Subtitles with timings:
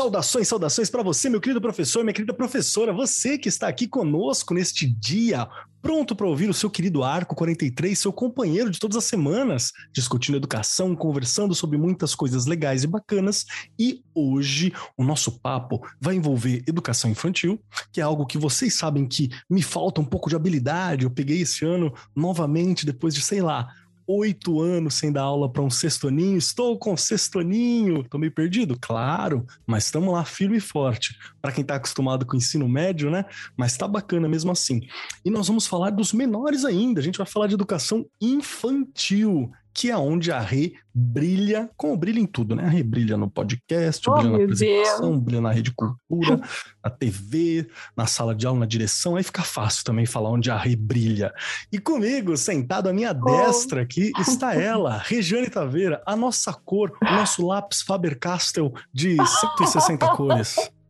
[0.00, 4.54] Saudações, saudações para você, meu querido professor, minha querida professora, você que está aqui conosco
[4.54, 5.46] neste dia,
[5.82, 10.36] pronto para ouvir o seu querido Arco 43, seu companheiro de todas as semanas, discutindo
[10.36, 13.44] educação, conversando sobre muitas coisas legais e bacanas.
[13.78, 17.62] E hoje o nosso papo vai envolver educação infantil,
[17.92, 21.04] que é algo que vocês sabem que me falta um pouco de habilidade.
[21.04, 23.68] Eu peguei esse ano novamente, depois de, sei lá,
[24.10, 26.36] oito anos sem dar aula para um sextoninho.
[26.36, 28.04] Estou com sextoninho.
[28.04, 28.76] Tô meio perdido?
[28.80, 31.16] Claro, mas estamos lá firme e forte.
[31.40, 33.24] Para quem está acostumado com o ensino médio, né?
[33.56, 34.80] Mas tá bacana mesmo assim.
[35.24, 37.00] E nós vamos falar dos menores ainda.
[37.00, 42.20] A gente vai falar de educação infantil que é onde a Rê brilha, como brilha
[42.20, 42.64] em tudo, né?
[42.64, 45.22] A Rê brilha no podcast, oh, brilha na apresentação, Deus.
[45.22, 46.40] brilha na rede cultura,
[46.84, 50.56] na TV, na sala de aula, na direção, aí fica fácil também falar onde a
[50.56, 51.32] Rê brilha.
[51.72, 53.24] E comigo, sentado à minha oh.
[53.24, 60.16] destra aqui, está ela, Regiane Taveira, a nossa cor, o nosso lápis Faber-Castell de 160
[60.16, 60.56] cores.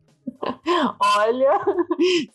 [1.17, 1.61] Olha,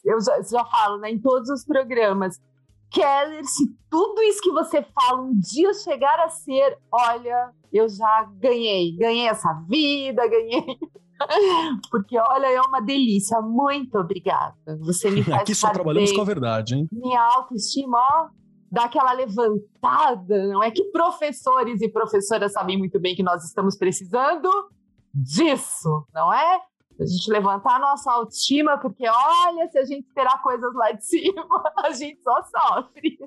[0.04, 2.40] eu já, já falo, né, em todos os programas,
[2.90, 8.28] Keller, se tudo isso que você fala um dia chegar a ser, olha, eu já
[8.38, 10.64] ganhei, ganhei essa vida, ganhei.
[11.90, 13.40] Porque, olha, é uma delícia.
[13.40, 14.54] Muito obrigada.
[14.80, 16.88] Você me faz Aqui só trabalhamos com a verdade, hein?
[16.92, 18.28] Minha autoestima, ó,
[18.70, 20.46] dá aquela levantada.
[20.48, 24.50] Não é que professores e professoras sabem muito bem que nós estamos precisando
[25.14, 26.60] disso, não é?
[27.02, 31.04] A gente levantar a nossa autoestima, porque olha, se a gente esperar coisas lá de
[31.06, 33.18] cima, a gente só sofre.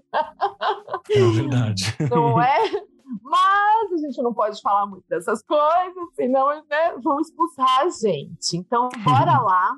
[1.12, 1.84] É verdade.
[2.10, 2.90] Não é?
[3.22, 8.56] Mas a gente não pode falar muito dessas coisas, senão né, vão expulsar a gente.
[8.56, 9.78] Então, bora lá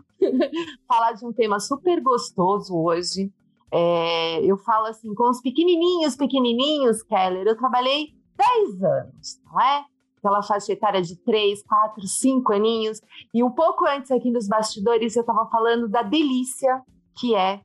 [0.88, 3.32] falar de um tema super gostoso hoje.
[3.74, 9.86] É, eu falo assim, com os pequenininhos, pequenininhos, Keller, eu trabalhei 10 anos, não é?
[10.22, 13.02] Aquela faixa etária de 3, 4, 5 aninhos.
[13.34, 16.82] E um pouco antes aqui nos bastidores eu estava falando da delícia
[17.20, 17.62] que é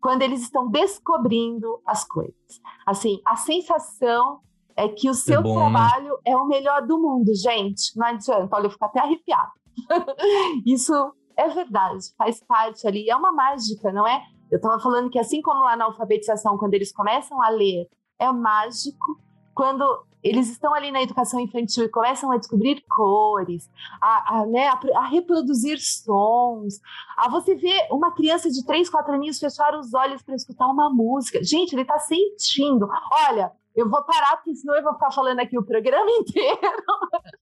[0.00, 2.60] quando eles estão descobrindo as coisas.
[2.86, 4.40] Assim, a sensação
[4.76, 5.60] é que o seu é bom, né?
[5.60, 6.18] trabalho né?
[6.24, 7.96] é o melhor do mundo, gente.
[7.96, 9.50] Não adianta, olha, eu fico até arrepiado.
[10.64, 14.22] Isso é verdade, faz parte ali, é uma mágica, não é?
[14.50, 17.86] Eu estava falando que assim como lá na alfabetização, quando eles começam a ler,
[18.18, 19.20] é mágico.
[19.54, 19.84] Quando
[20.22, 23.68] eles estão ali na educação infantil e começam a descobrir cores,
[24.00, 26.80] a, a, né, a, a reproduzir sons,
[27.16, 30.90] a você ver uma criança de 3, 4 aninhos fechar os olhos para escutar uma
[30.90, 31.42] música.
[31.42, 32.88] Gente, ele está sentindo.
[33.28, 36.58] Olha, eu vou parar, porque senão eu vou ficar falando aqui o programa inteiro.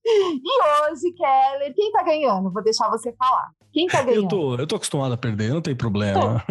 [0.05, 2.53] e hoje, Keller, quem tá ganhando?
[2.53, 3.51] Vou deixar você falar.
[3.73, 4.25] Quem tá ganhando?
[4.25, 6.45] Eu tô, eu tô acostumado a perder, não tem problema.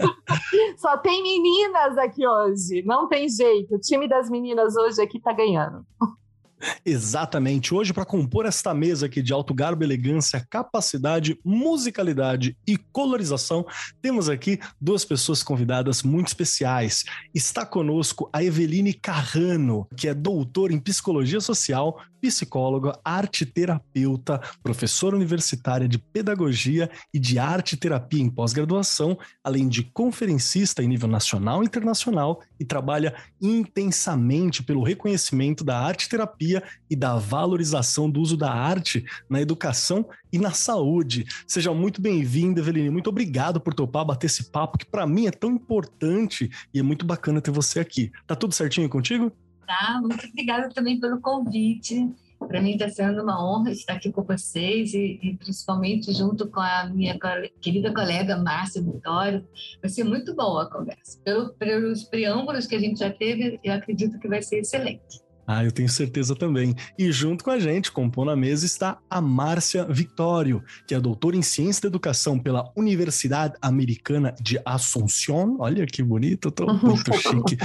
[0.78, 3.74] Só tem meninas aqui hoje, não tem jeito.
[3.74, 5.84] O time das meninas hoje aqui tá ganhando.
[6.84, 7.74] Exatamente.
[7.74, 13.64] Hoje, para compor esta mesa aqui de alto garbo, elegância, capacidade, musicalidade e colorização,
[14.00, 17.04] temos aqui duas pessoas convidadas muito especiais.
[17.34, 25.14] Está conosco a Eveline Carrano, que é doutora em psicologia social, psicóloga, arte terapeuta, professora
[25.14, 31.62] universitária de pedagogia e de arte terapia em pós-graduação, além de conferencista em nível nacional
[31.62, 36.47] e internacional e trabalha intensamente pelo reconhecimento da arte terapia
[36.88, 41.26] e da valorização do uso da arte na educação e na saúde.
[41.46, 42.90] Seja muito bem-vinda, Eveline.
[42.90, 46.82] Muito obrigado por topar bater esse papo que para mim é tão importante e é
[46.82, 48.10] muito bacana ter você aqui.
[48.26, 49.32] Tá tudo certinho contigo?
[49.66, 52.08] Tá, muito obrigada também pelo convite.
[52.38, 56.60] Para mim está sendo uma honra estar aqui com vocês e, e, principalmente junto com
[56.60, 57.18] a minha
[57.60, 59.44] querida colega Márcia Vitória.
[59.82, 61.20] Vai ser muito boa a conversa.
[61.24, 65.20] Pelo, pelos preâmbulos que a gente já teve, eu acredito que vai ser excelente.
[65.50, 66.74] Ah, eu tenho certeza também.
[66.98, 71.36] E junto com a gente, compondo a mesa, está a Márcia Victório, que é doutora
[71.36, 75.56] em Ciência da Educação pela Universidade Americana de Assunção.
[75.58, 77.56] Olha que bonito, eu tô muito chique.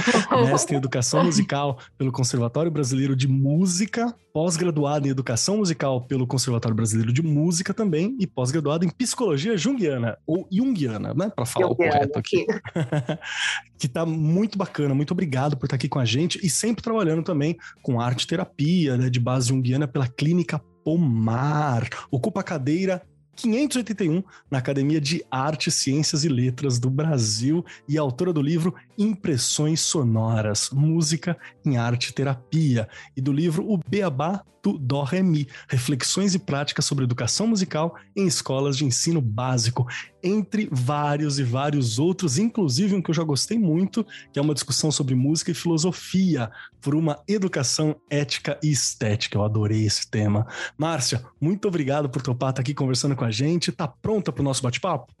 [0.46, 6.74] Mestre em Educação Musical pelo Conservatório Brasileiro de Música, pós-graduada em Educação Musical pelo Conservatório
[6.74, 11.76] Brasileiro de Música também e pós-graduada em Psicologia Junguiana, ou Jungiana, né, para falar o
[11.76, 12.46] correto aqui.
[13.78, 17.22] que tá muito bacana, muito obrigado por estar aqui com a gente e sempre trabalhando
[17.22, 21.88] também com arte terapia, né, de base junguiana pela Clínica Pomar.
[22.10, 23.02] Ocupa a cadeira
[23.36, 29.80] 581 na Academia de Artes, Ciências e Letras do Brasil e autora do livro Impressões
[29.80, 36.34] Sonoras, Música em Arte Terapia e do livro O Beabá do Dó Ré Mi, reflexões
[36.34, 39.86] e práticas sobre educação musical em escolas de ensino básico,
[40.24, 44.54] entre vários e vários outros, inclusive um que eu já gostei muito, que é uma
[44.54, 46.50] discussão sobre música e filosofia,
[46.80, 49.36] por uma educação ética e estética.
[49.36, 50.46] Eu adorei esse tema.
[50.78, 53.70] Márcia, muito obrigado por topar estar aqui conversando com a gente.
[53.70, 55.12] Tá pronta para o nosso bate-papo?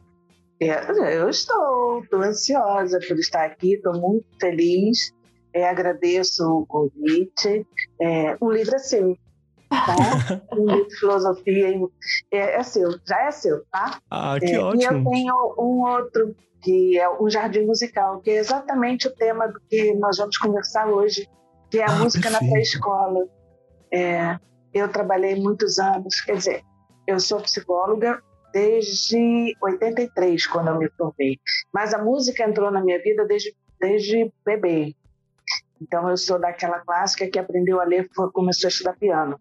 [0.60, 5.12] É, eu estou, estou ansiosa por estar aqui, estou muito feliz.
[5.52, 7.66] É, agradeço o convite.
[8.00, 9.16] É, o livro é seu.
[9.86, 10.40] Tá?
[10.98, 11.80] filosofia
[12.30, 13.98] é, é, seu, já é seu, tá?
[14.10, 14.82] Ah, que é, ótimo.
[14.82, 19.46] E eu tenho um outro que é um jardim musical, que é exatamente o tema
[19.48, 21.28] do que nós vamos conversar hoje,
[21.70, 22.44] que é a ah, música perfeito.
[22.44, 23.28] na pré-escola.
[23.92, 24.38] É,
[24.72, 26.62] eu trabalhei muitos anos, quer dizer,
[27.06, 28.20] eu sou psicóloga
[28.52, 31.38] desde 83, quando eu me formei,
[31.72, 34.94] mas a música entrou na minha vida desde, desde bebê.
[35.80, 39.38] Então eu sou daquela clássica que aprendeu a ler, começou a estudar piano.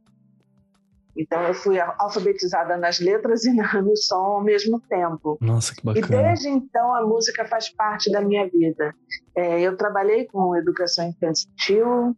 [1.16, 5.38] Então eu fui alfabetizada nas letras e no som ao mesmo tempo.
[5.42, 6.06] Nossa, que bacana.
[6.06, 8.94] E desde então a música faz parte da minha vida.
[9.36, 12.16] É, eu trabalhei com educação infantil,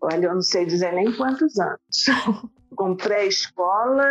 [0.00, 1.78] olha, eu não sei dizer nem quantos anos.
[2.74, 4.06] com pré-escola,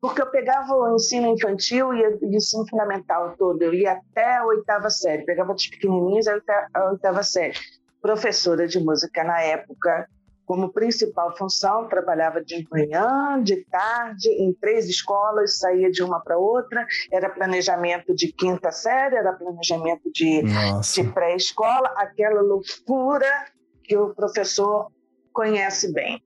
[0.00, 4.46] porque eu pegava o ensino infantil e o ensino fundamental todo, eu ia até a
[4.46, 7.58] oitava série, pegava dos pequenininhos até a oitava série.
[8.00, 10.08] Professora de música na época,
[10.46, 16.38] como principal função, trabalhava de manhã, de tarde, em três escolas, saía de uma para
[16.38, 23.46] outra, era planejamento de quinta série, era planejamento de, de pré-escola, aquela loucura
[23.82, 24.90] que o professor
[25.32, 26.22] conhece bem.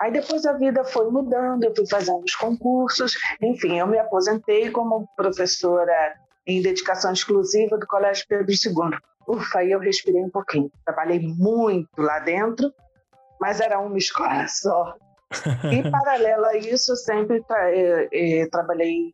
[0.00, 4.70] Aí depois a vida foi mudando, eu fui fazendo os concursos, enfim, eu me aposentei
[4.70, 6.14] como professora
[6.46, 8.98] em dedicação exclusiva do Colégio Pedro II.
[9.26, 10.70] Ufa, aí eu respirei um pouquinho.
[10.84, 12.72] Trabalhei muito lá dentro,
[13.44, 14.94] mas era uma escola só.
[15.70, 19.12] E, paralelo a isso, sempre tra eh, eh, trabalhei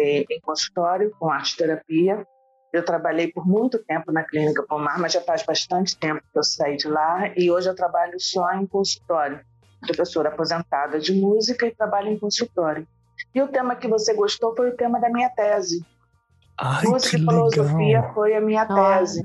[0.00, 2.26] eh, em consultório com arte terapia.
[2.72, 6.42] Eu trabalhei por muito tempo na Clínica Pomar, mas já faz bastante tempo que eu
[6.42, 9.40] saí de lá e hoje eu trabalho só em consultório.
[9.80, 12.86] Professora aposentada de música e trabalho em consultório.
[13.34, 15.84] E o tema que você gostou foi o tema da minha tese.
[16.58, 18.14] Ai, música e filosofia legal.
[18.14, 19.22] foi a minha tese.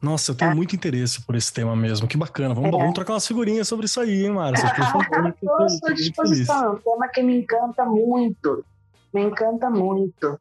[0.00, 0.54] Nossa, eu tenho é.
[0.54, 2.06] muito interesse por esse tema mesmo.
[2.06, 2.54] Que bacana.
[2.54, 2.78] Vamos, é.
[2.78, 4.66] vamos trocar umas figurinhas sobre isso aí, hein, Márcia?
[4.66, 6.64] Estou à sua disposição.
[6.64, 8.64] É um tema que me encanta muito.
[9.12, 10.38] Me encanta muito.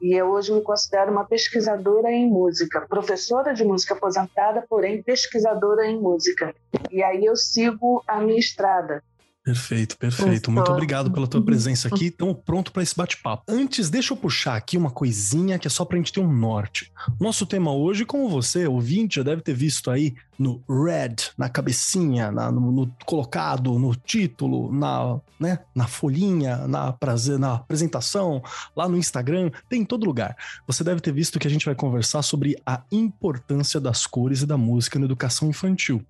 [0.00, 5.86] E eu hoje me considero uma pesquisadora em música, professora de música aposentada, porém pesquisadora
[5.86, 6.54] em música.
[6.90, 9.02] E aí eu sigo a minha estrada.
[9.50, 10.50] Perfeito, perfeito.
[10.50, 12.06] Muito obrigado pela tua presença aqui.
[12.20, 13.42] Estamos pronto para esse bate-papo.
[13.48, 16.32] Antes, deixa eu puxar aqui uma coisinha que é só para a gente ter um
[16.32, 16.92] norte.
[17.18, 22.32] Nosso tema hoje, como você, ouvinte, já deve ter visto aí no red, na cabecinha,
[22.32, 28.42] na, no, no, colocado, no título, na, né, na folhinha, na, prazer, na apresentação,
[28.74, 30.34] lá no Instagram, tem em todo lugar.
[30.66, 34.46] Você deve ter visto que a gente vai conversar sobre a importância das cores e
[34.46, 36.02] da música na educação infantil,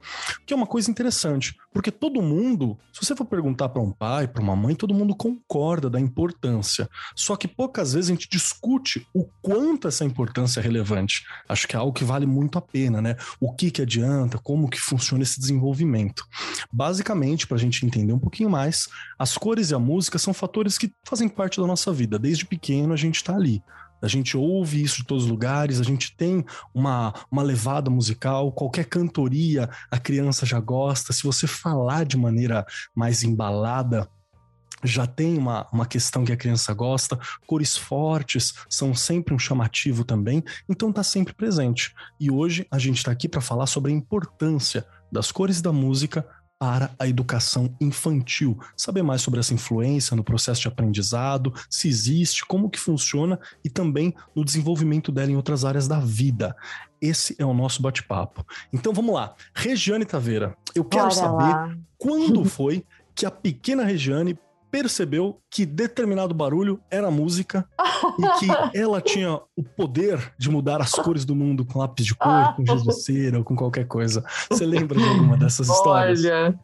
[0.47, 4.29] que é uma coisa interessante, porque todo mundo, se você for perguntar para um pai,
[4.29, 6.89] para uma mãe, todo mundo concorda da importância.
[7.17, 11.25] Só que poucas vezes a gente discute o quanto essa importância é relevante.
[11.49, 13.17] Acho que é algo que vale muito a pena, né?
[13.41, 16.25] O que que adianta, como que funciona esse desenvolvimento.
[16.73, 18.89] Basicamente, para a gente entender um pouquinho mais,
[19.19, 22.19] as cores e a música são fatores que fazem parte da nossa vida.
[22.19, 23.63] Desde pequeno a gente está ali.
[24.03, 28.51] A gente ouve isso de todos os lugares, a gente tem uma, uma levada musical,
[28.51, 31.13] qualquer cantoria a criança já gosta.
[31.13, 34.09] Se você falar de maneira mais embalada,
[34.83, 40.05] já tem uma, uma questão que a criança gosta, cores fortes são sempre um chamativo
[40.05, 41.95] também, então está sempre presente.
[42.19, 46.27] E hoje a gente está aqui para falar sobre a importância das cores da música
[46.61, 48.59] para a educação infantil.
[48.77, 53.71] Saber mais sobre essa influência no processo de aprendizado, se existe, como que funciona e
[53.71, 56.55] também no desenvolvimento dela em outras áreas da vida.
[57.01, 58.47] Esse é o nosso bate-papo.
[58.71, 59.35] Então vamos lá.
[59.55, 61.77] Regiane Taveira, eu quero Bora saber lá.
[61.97, 62.85] quando foi
[63.15, 64.39] que a pequena Regiane
[64.71, 67.69] percebeu que determinado barulho era música
[68.19, 68.47] e que
[68.79, 72.65] ela tinha o poder de mudar as cores do mundo com lápis de cor, com
[72.65, 74.25] giz de cera ou com qualquer coisa.
[74.51, 76.25] Você lembra de alguma dessas histórias?
[76.25, 76.59] Olha,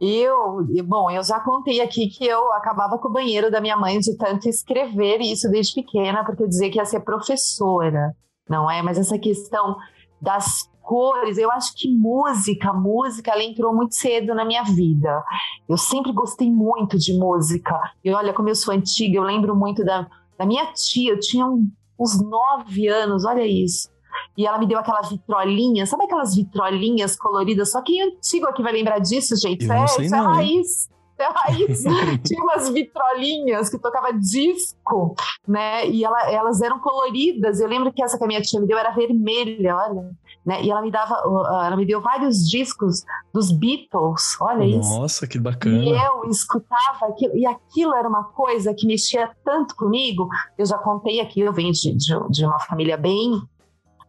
[0.00, 3.98] eu, bom, eu já contei aqui que eu acabava com o banheiro da minha mãe
[3.98, 8.14] de tanto escrever isso desde pequena, porque eu dizia que ia ser professora,
[8.48, 8.82] não é?
[8.82, 9.76] Mas essa questão
[10.20, 15.22] das cores, eu acho que música, música, ela entrou muito cedo na minha vida.
[15.68, 17.78] Eu sempre gostei muito de música.
[18.02, 21.46] E olha, como eu sou antiga, eu lembro muito da, da minha tia, eu tinha
[21.46, 23.90] um, uns nove anos, olha isso.
[24.34, 27.70] E ela me deu aquelas vitrolinhas, sabe aquelas vitrolinhas coloridas?
[27.70, 29.66] Só que antigo aqui vai lembrar disso, gente.
[29.66, 30.10] Eu é, isso é hein?
[30.10, 30.88] raiz.
[31.18, 31.82] É raiz.
[32.24, 35.14] Tinha umas vitrolinhas que tocava disco,
[35.46, 35.86] né?
[35.86, 37.60] E ela, elas eram coloridas.
[37.60, 40.10] Eu lembro que essa que a minha tia me deu era vermelha, olha.
[40.48, 40.62] Né?
[40.62, 41.14] E ela me dava,
[41.62, 44.98] ela me deu vários discos dos Beatles, olha isso.
[44.98, 45.84] Nossa, que E bacana.
[45.84, 50.26] eu escutava aquilo, e aquilo era uma coisa que mexia tanto comigo.
[50.56, 53.42] Eu já contei aqui, eu venho de, de, de uma família bem,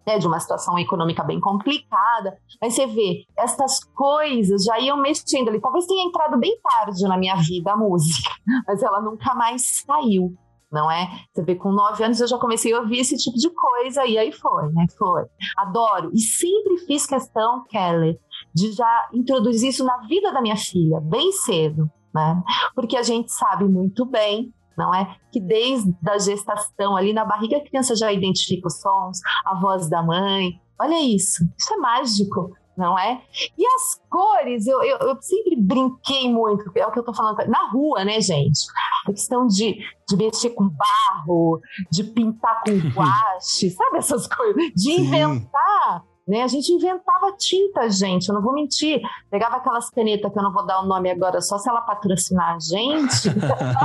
[0.08, 5.50] né, de uma situação econômica bem complicada, mas você vê, estas coisas já iam mexendo
[5.50, 5.60] ali.
[5.60, 8.32] Talvez tenha entrado bem tarde na minha vida a música,
[8.66, 10.34] mas ela nunca mais saiu.
[10.72, 11.08] Não é?
[11.34, 14.18] Você vê, com nove anos eu já comecei a ouvir esse tipo de coisa, e
[14.18, 14.86] aí foi, né?
[14.98, 15.26] Foi.
[15.58, 16.12] Adoro.
[16.14, 18.20] E sempre fiz questão, Kelly,
[18.54, 22.42] de já introduzir isso na vida da minha filha, bem cedo, né?
[22.76, 25.18] Porque a gente sabe muito bem, não é?
[25.32, 29.90] Que desde a gestação, ali na barriga, a criança já identifica os sons, a voz
[29.90, 30.62] da mãe.
[30.80, 33.22] Olha isso, isso é mágico, não é?
[33.58, 37.38] E as cores, eu, eu, eu sempre brinquei muito, é o que eu tô falando,
[37.48, 38.62] na rua, né, gente?
[39.06, 41.60] A questão de, de mexer com barro,
[41.92, 44.72] de pintar com guache, sabe essas coisas?
[44.74, 45.02] De Sim.
[45.02, 46.44] inventar né?
[46.44, 49.02] A gente inventava tinta, gente, eu não vou mentir.
[49.32, 52.56] Pegava aquelas canetas que eu não vou dar o nome agora, só se ela patrocinar
[52.56, 53.30] a gente.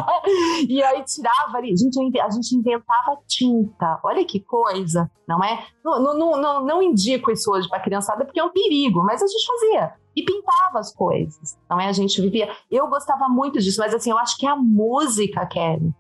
[0.68, 1.74] e aí tirava ali.
[1.74, 3.98] Gente, a gente inventava tinta.
[4.04, 5.64] Olha que coisa, não é?
[5.82, 9.26] Não, não, não, não, indico isso hoje para criançada porque é um perigo, mas a
[9.26, 9.94] gente fazia.
[10.14, 11.88] E pintava as coisas, não é?
[11.88, 12.54] A gente vivia.
[12.70, 15.94] Eu gostava muito disso, mas assim, eu acho que a música, Kelly,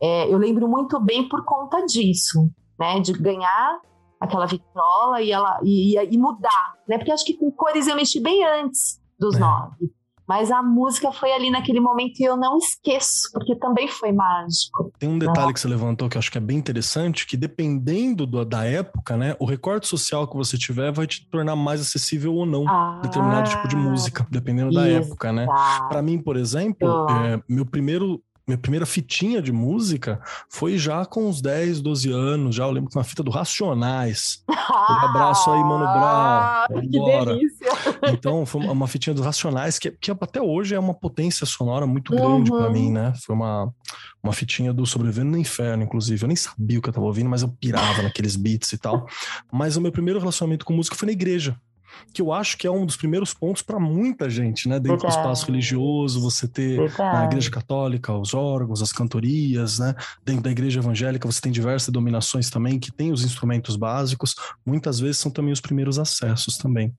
[0.00, 2.98] é, eu lembro muito bem por conta disso, né?
[3.00, 3.80] De ganhar
[4.20, 6.98] aquela vitrola e ela e, e mudar, né?
[6.98, 9.38] Porque acho que com cores eu mexi bem antes dos É.
[9.40, 9.90] nove.
[10.28, 14.92] Mas a música foi ali naquele momento e eu não esqueço, porque também foi mágico.
[14.96, 18.24] Tem um detalhe que você levantou que eu acho que é bem interessante, que dependendo
[18.26, 22.32] do- da época, né, o recorte social que você tiver vai te tornar mais acessível
[22.32, 25.08] ou não Ah, determinado tipo de música, dependendo da isso.
[25.10, 25.46] época, né?
[25.46, 25.86] Tá.
[25.88, 27.26] Pra mim, por exemplo, Ah.
[27.26, 32.54] é, meu primeiro minha primeira fitinha de música foi já com uns 10, 12 anos,
[32.56, 34.42] já eu lembro que uma fita do Racionais.
[34.48, 35.94] Um abraço aí, Mano Brown.
[36.04, 37.66] Ah, que delícia.
[38.12, 42.14] Então, foi uma- fitinha dos Racionais, que, que até hoje é uma potência sonora muito
[42.14, 42.58] grande Uhum.
[42.70, 43.12] mim, né?
[43.24, 43.72] Foi uma,
[44.22, 46.22] uma fitinha do Sobrevivendo no Inferno, inclusive.
[46.24, 49.06] Eu nem sabia o que eu tava ouvindo, mas eu pirava naqueles beats e tal.
[49.52, 51.56] Mas o meu primeiro relacionamento com música foi na igreja.
[52.12, 54.78] Que eu acho que é um dos primeiros pontos pra muita gente, né?
[54.78, 57.24] Dentro do espaço religioso, você ter na Verdade.
[57.26, 59.94] igreja católica, os órgãos, as cantorias, né?
[60.24, 64.34] Dentro da igreja evangélica, você tem diversas denominações também que têm os instrumentos básicos.
[64.64, 66.94] Muitas vezes são também os primeiros acessos também.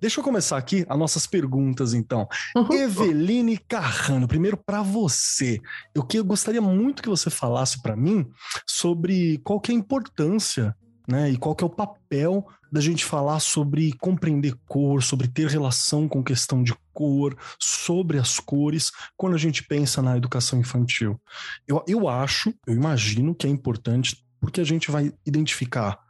[0.00, 2.28] Deixa eu começar aqui as nossas perguntas, então.
[2.70, 5.60] Eveline Carrano, primeiro para você.
[5.94, 8.26] Eu, que, eu gostaria muito que você falasse para mim
[8.66, 10.76] sobre qual que é a importância
[11.06, 11.30] né?
[11.30, 16.08] E qual que é o papel da gente falar sobre compreender cor, sobre ter relação
[16.08, 21.20] com questão de cor, sobre as cores, quando a gente pensa na educação infantil.
[21.66, 26.05] Eu, eu acho, eu imagino que é importante, porque a gente vai identificar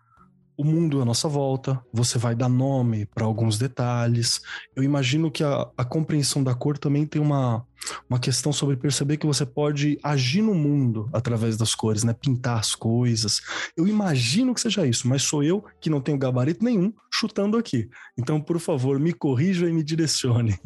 [0.56, 4.40] o mundo à nossa volta, você vai dar nome para alguns detalhes.
[4.74, 7.66] Eu imagino que a, a compreensão da cor também tem uma,
[8.08, 12.14] uma questão sobre perceber que você pode agir no mundo através das cores, né?
[12.14, 13.42] Pintar as coisas.
[13.76, 17.88] Eu imagino que seja isso, mas sou eu que não tenho gabarito nenhum chutando aqui.
[18.18, 20.58] Então, por favor, me corrija e me direcione.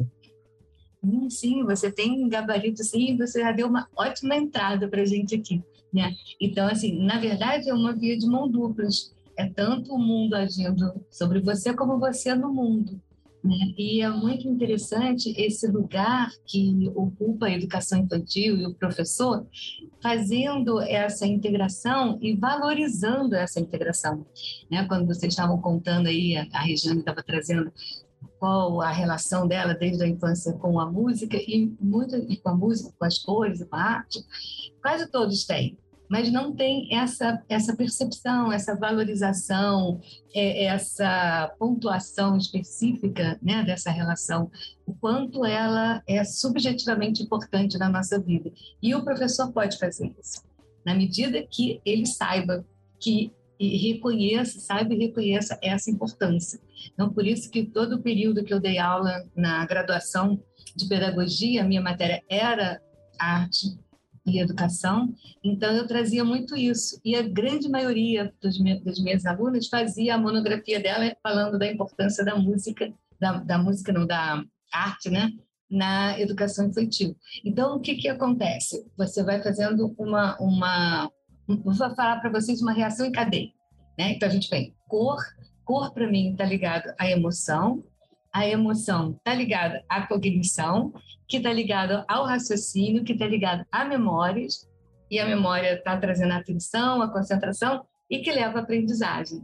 [1.03, 5.61] Hum, Sim, você tem gabarito sim, você já deu uma ótima entrada para gente aqui,
[5.91, 6.13] né?
[6.39, 9.11] Então, assim, na verdade é uma via de mão duplas.
[9.41, 13.01] É tanto o mundo agindo sobre você como você no mundo.
[13.43, 13.73] Né?
[13.75, 19.47] E é muito interessante esse lugar que ocupa a educação infantil e o professor
[19.99, 24.23] fazendo essa integração e valorizando essa integração.
[24.69, 24.85] Né?
[24.87, 27.71] Quando vocês estavam contando aí, a a Regiane estava trazendo
[28.37, 32.55] qual a relação dela desde a infância com a música e muito e com a
[32.55, 34.23] música, com as cores, com a arte,
[34.81, 35.77] quase todos têm,
[36.11, 40.01] mas não tem essa essa percepção, essa valorização,
[40.35, 44.51] é, essa pontuação específica, né, dessa relação,
[44.85, 48.51] o quanto ela é subjetivamente importante na nossa vida.
[48.83, 50.43] E o professor pode fazer isso,
[50.85, 52.65] na medida que ele saiba
[52.99, 56.59] que e reconheça, reconheça essa importância.
[56.93, 60.41] Então, por isso que todo o período que eu dei aula na graduação
[60.75, 62.81] de pedagogia, a minha matéria era
[63.19, 63.77] arte,
[64.25, 65.13] e educação,
[65.43, 66.99] então eu trazia muito isso.
[67.03, 71.71] E a grande maioria dos meus, das minhas alunas fazia a monografia dela falando da
[71.71, 75.31] importância da música, da, da música não, da arte, né?
[75.71, 77.15] na educação infantil.
[77.45, 78.85] Então, o que, que acontece?
[78.97, 80.37] Você vai fazendo uma.
[80.37, 81.09] uma
[81.47, 83.49] vou falar para vocês uma reação em cadeia.
[83.97, 84.11] Né?
[84.11, 85.17] Então, a gente vem cor.
[85.63, 87.81] Cor, para mim, está ligado à emoção.
[88.33, 90.93] A emoção está ligada à cognição,
[91.27, 94.69] que está ligado ao raciocínio, que está ligado a memórias.
[95.09, 99.41] E a memória está trazendo a atenção, a concentração e que leva à aprendizagem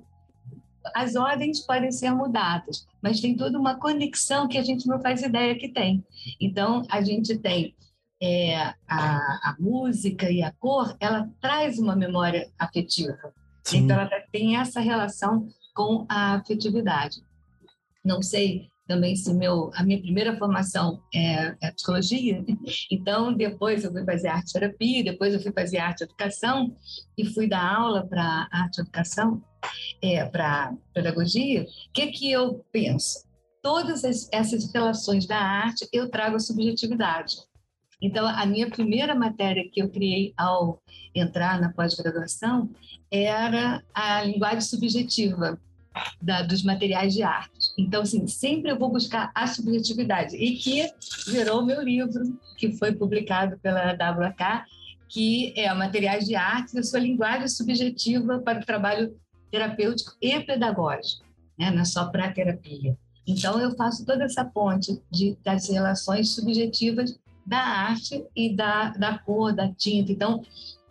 [0.95, 5.21] as ordens podem ser mudadas, mas tem toda uma conexão que a gente não faz
[5.21, 6.03] ideia que tem.
[6.39, 7.75] Então, a gente tem
[8.21, 8.55] é,
[8.87, 9.17] a,
[9.49, 13.33] a, música e a cor, ela traz uma memória afetiva.
[13.63, 13.79] Sim.
[13.79, 17.21] Então, ela tem essa relação com a afetividade.
[18.03, 22.43] Não sei também se meu a minha primeira formação é, é psicologia,
[22.91, 26.75] então depois eu fui fazer arte terapia, depois eu fui fazer arte educação
[27.17, 29.43] e fui dar aula para arte educação,
[30.01, 31.63] é, para pedagogia.
[31.63, 33.25] O que que eu penso?
[33.61, 37.35] Todas as, essas relações da arte eu trago a subjetividade.
[38.01, 40.81] Então a minha primeira matéria que eu criei ao
[41.13, 42.69] entrar na pós-graduação
[43.11, 45.59] era a linguagem subjetiva
[46.21, 47.56] da, dos materiais de arte.
[47.77, 50.35] Então, assim, sempre eu vou buscar a subjetividade.
[50.35, 50.91] E que
[51.27, 54.65] gerou meu livro, que foi publicado pela WK,
[55.07, 59.15] que é Materiais de Arte, a sua linguagem subjetiva para o trabalho
[59.51, 61.23] terapêutico e pedagógico,
[61.57, 61.71] né?
[61.71, 62.97] não é só para a terapia.
[63.25, 69.17] Então, eu faço toda essa ponte de, das relações subjetivas da arte e da, da
[69.19, 70.11] cor, da tinta.
[70.11, 70.41] Então,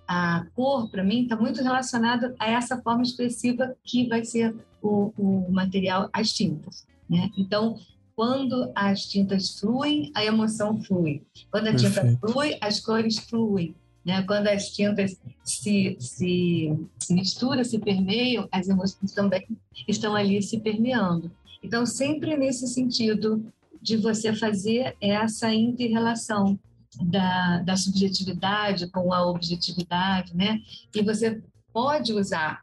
[0.07, 5.13] a cor, para mim, está muito relacionada a essa forma expressiva que vai ser o,
[5.17, 6.87] o material, as tintas.
[7.09, 7.31] Né?
[7.37, 7.77] Então,
[8.15, 11.23] quando as tintas fluem, a emoção flui.
[11.51, 12.03] Quando a Perfeito.
[12.03, 13.75] tinta flui, as cores fluem.
[14.05, 14.23] Né?
[14.23, 19.47] Quando as tintas se, se, se misturam, se permeiam, as emoções também
[19.89, 21.31] estão ali se permeando.
[21.63, 23.45] Então, sempre nesse sentido
[23.83, 26.59] de você fazer essa inter-relação
[27.03, 30.61] da, da subjetividade com a objetividade, né?
[30.95, 32.63] E você pode usar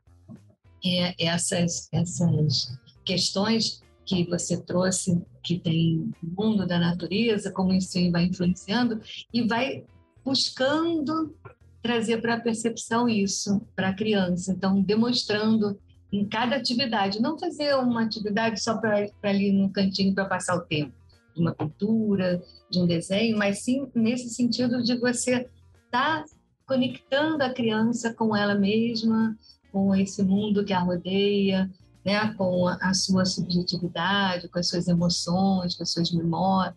[0.84, 7.98] é, essas, essas questões que você trouxe, que tem o mundo da natureza, como isso
[8.12, 9.02] vai influenciando,
[9.34, 9.86] e vai
[10.26, 11.36] buscando
[11.82, 14.52] trazer para a percepção isso para a criança.
[14.52, 15.78] Então, demonstrando
[16.12, 20.62] em cada atividade, não fazer uma atividade só para ali no cantinho para passar o
[20.62, 20.94] tempo,
[21.34, 25.50] de uma pintura, de um desenho, mas sim nesse sentido de você
[25.86, 26.26] estar tá
[26.66, 29.38] conectando a criança com ela mesma,
[29.72, 31.70] com esse mundo que a rodeia,
[32.06, 36.76] né, com a, a sua subjetividade, com as suas emoções, com as suas memórias,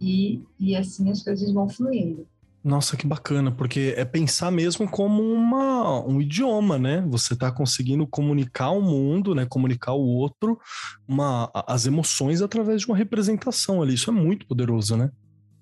[0.00, 2.26] e, e assim as coisas vão fluindo.
[2.62, 7.00] Nossa, que bacana, porque é pensar mesmo como uma, um idioma, né?
[7.08, 9.46] Você está conseguindo comunicar o mundo, né?
[9.46, 10.58] Comunicar o outro,
[11.06, 13.94] uma, as emoções através de uma representação ali.
[13.94, 15.10] Isso é muito poderoso, né?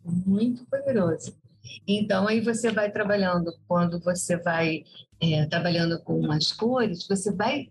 [0.05, 1.37] Muito poderoso.
[1.87, 4.85] Então, aí você vai trabalhando, quando você vai
[5.21, 7.69] é, trabalhando com as cores, você vai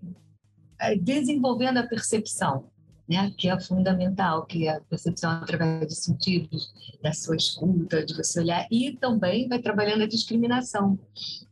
[0.80, 2.70] é, desenvolvendo a percepção
[3.08, 8.16] né, que é fundamental, que é a percepção através de sentidos, da sua escuta, de
[8.16, 10.98] você olhar, e também vai trabalhando a discriminação.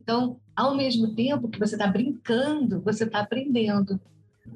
[0.01, 3.99] Então, ao mesmo tempo que você está brincando, você está aprendendo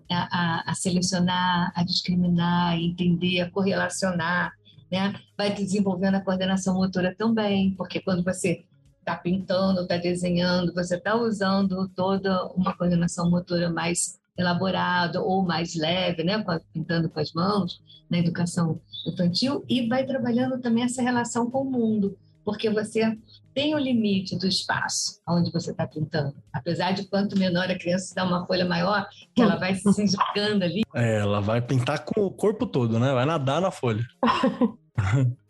[0.09, 4.51] a, a, a, selecionar, a discriminar, a entender, a correlacionar,
[4.91, 5.13] né?
[5.37, 8.65] Vai desenvolvendo a coordenação motora também, porque quando você
[8.99, 15.75] está pintando, está desenhando, você está usando toda uma coordenação motora mais elaborado ou mais
[15.75, 21.49] leve, né, pintando com as mãos, na educação infantil, e vai trabalhando também essa relação
[21.49, 23.17] com o mundo, porque você
[23.53, 26.35] tem o limite do espaço onde você está pintando.
[26.53, 30.63] Apesar de quanto menor a criança dá uma folha maior, que ela vai se jogando
[30.63, 30.83] ali.
[30.93, 33.11] É, ela vai pintar com o corpo todo, né?
[33.13, 34.05] Vai nadar na folha.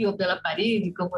[0.06, 1.12] Ou pela parede, como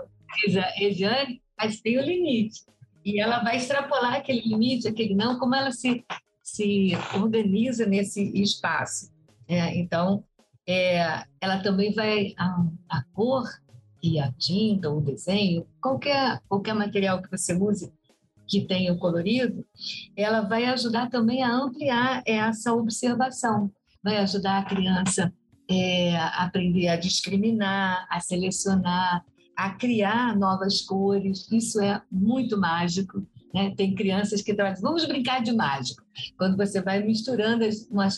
[0.43, 2.61] diz a Regiane, mas tem o limite.
[3.05, 6.03] E ela vai extrapolar aquele limite, aquele não, como ela se
[6.49, 9.11] se organiza nesse espaço.
[9.47, 10.23] É, então,
[10.67, 13.43] é, ela também vai a, a, cor
[14.01, 17.91] e a tinta, o desenho, qualquer qualquer material que você use
[18.47, 19.63] que tenha o colorido,
[20.15, 23.71] ela vai ajudar também a ampliar essa observação,
[24.03, 25.31] vai ajudar a criança
[25.69, 29.23] é, a aprender a discriminar, a selecionar,
[29.55, 31.49] a criar novas cores.
[31.51, 33.23] Isso é muito mágico.
[33.53, 33.73] Né?
[33.75, 36.03] Tem crianças que trabalham, vamos brincar de mágico.
[36.37, 37.65] Quando você vai misturando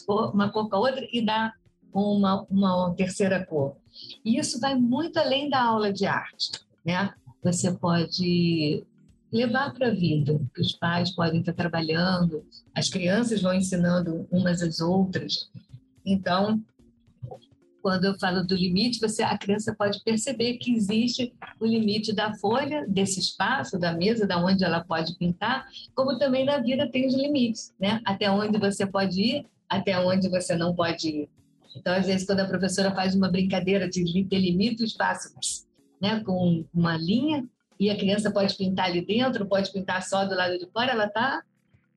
[0.05, 1.53] cor, uma cor com a outra e dá
[1.93, 3.75] uma, uma terceira cor.
[4.23, 6.51] E isso vai muito além da aula de arte.
[6.85, 7.13] Né?
[7.43, 8.83] Você pode
[9.31, 12.43] levar para a vida, que os pais podem estar trabalhando,
[12.75, 15.49] as crianças vão ensinando umas às outras.
[16.05, 16.61] Então,
[17.81, 22.33] quando eu falo do limite, você, a criança pode perceber que existe o limite da
[22.35, 27.07] folha, desse espaço, da mesa, da onde ela pode pintar, como também na vida tem
[27.07, 28.01] os limites, né?
[28.05, 31.29] Até onde você pode ir, até onde você não pode ir.
[31.75, 35.33] Então, às vezes, quando a professora faz uma brincadeira de delimita o espaço,
[36.01, 37.47] né, com uma linha,
[37.79, 41.05] e a criança pode pintar ali dentro, pode pintar só do lado de fora, ela
[41.05, 41.41] está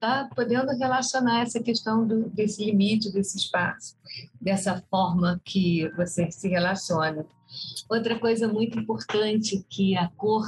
[0.04, 3.96] tá podendo relacionar essa questão do, desse limite, desse espaço,
[4.38, 7.24] dessa forma que você se relaciona.
[7.88, 10.44] Outra coisa muito importante que a cor,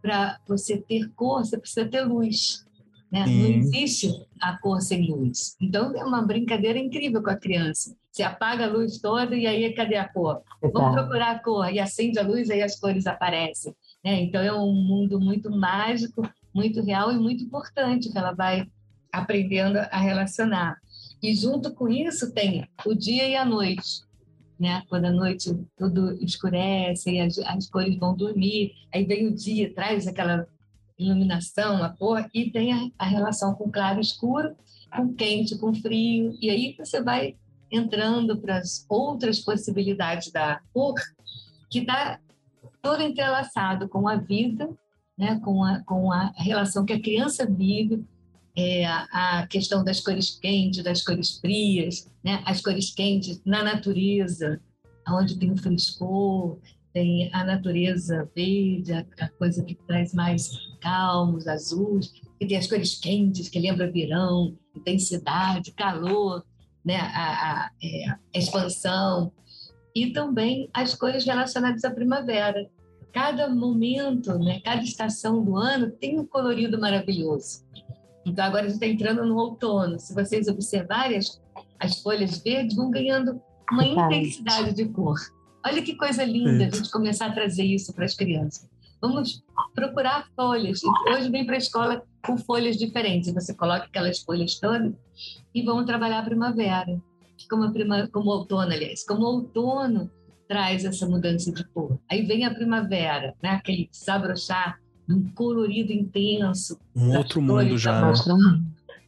[0.00, 2.64] para você ter cor, você precisa ter luz.
[3.12, 3.26] Né?
[3.26, 5.56] Não existe a cor sem luz.
[5.60, 7.94] Então é uma brincadeira incrível com a criança.
[8.10, 10.42] Você apaga a luz toda e aí cadê a cor?
[10.72, 13.74] Vamos procurar a cor e acende a luz aí as cores aparecem.
[14.02, 14.22] Né?
[14.22, 16.22] Então é um mundo muito mágico,
[16.54, 18.66] muito real e muito importante que ela vai
[19.12, 20.78] aprendendo a relacionar.
[21.22, 24.02] E junto com isso tem o dia e a noite.
[24.58, 24.82] Né?
[24.88, 29.72] Quando a noite tudo escurece e as, as cores vão dormir, aí vem o dia,
[29.74, 30.46] traz aquela
[30.98, 34.54] iluminação, a cor, e tem a, a relação com claro e escuro,
[34.94, 37.36] com quente, com frio, e aí você vai
[37.70, 40.94] entrando para as outras possibilidades da cor,
[41.70, 42.18] que está
[42.82, 44.68] todo entrelaçado com a vida,
[45.20, 48.02] né, com, a, com a relação que a criança vive,
[48.56, 54.58] é, a questão das cores quentes, das cores frias, né, as cores quentes na natureza,
[55.06, 56.58] onde tem o frescor,
[56.94, 62.66] tem a natureza verde, a, a coisa que traz mais calmos, azuis, e tem as
[62.66, 66.42] cores quentes, que lembra verão, intensidade, calor,
[66.82, 69.30] né, a, a, é, a expansão,
[69.94, 72.66] e também as cores relacionadas à primavera.
[73.12, 77.64] Cada momento, né, cada estação do ano tem um colorido maravilhoso.
[78.24, 79.98] Então, agora a gente está entrando no outono.
[79.98, 81.40] Se vocês observarem, as,
[81.78, 85.18] as folhas verdes vão ganhando uma intensidade de cor.
[85.64, 88.68] Olha que coisa linda a gente começar a trazer isso para as crianças.
[89.00, 89.42] Vamos
[89.74, 90.80] procurar folhas.
[91.08, 93.32] Hoje vem para a escola com folhas diferentes.
[93.32, 94.92] Você coloca aquelas folhas todas
[95.54, 97.00] e vão trabalhar a primavera
[97.48, 100.10] como, prima, como outono, aliás, como outono
[100.50, 101.96] traz essa mudança de cor.
[102.10, 103.50] Aí vem a primavera, né?
[103.50, 106.76] aquele desabrochar, um colorido intenso.
[106.94, 108.12] Um outro mundo já, né?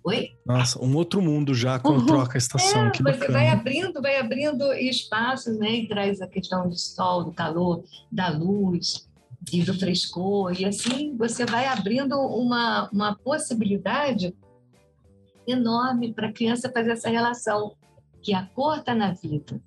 [0.04, 0.30] Oi?
[0.46, 2.06] Nossa, um outro mundo já com uhum.
[2.06, 2.86] troca a estação.
[2.86, 5.78] É, que você vai abrindo, vai abrindo espaços, né?
[5.78, 9.08] E traz a questão do sol, do calor, da luz
[9.52, 10.60] e do frescor.
[10.60, 14.32] E assim você vai abrindo uma, uma possibilidade
[15.44, 17.74] enorme para a criança fazer essa relação
[18.22, 19.60] que a cor está na vida.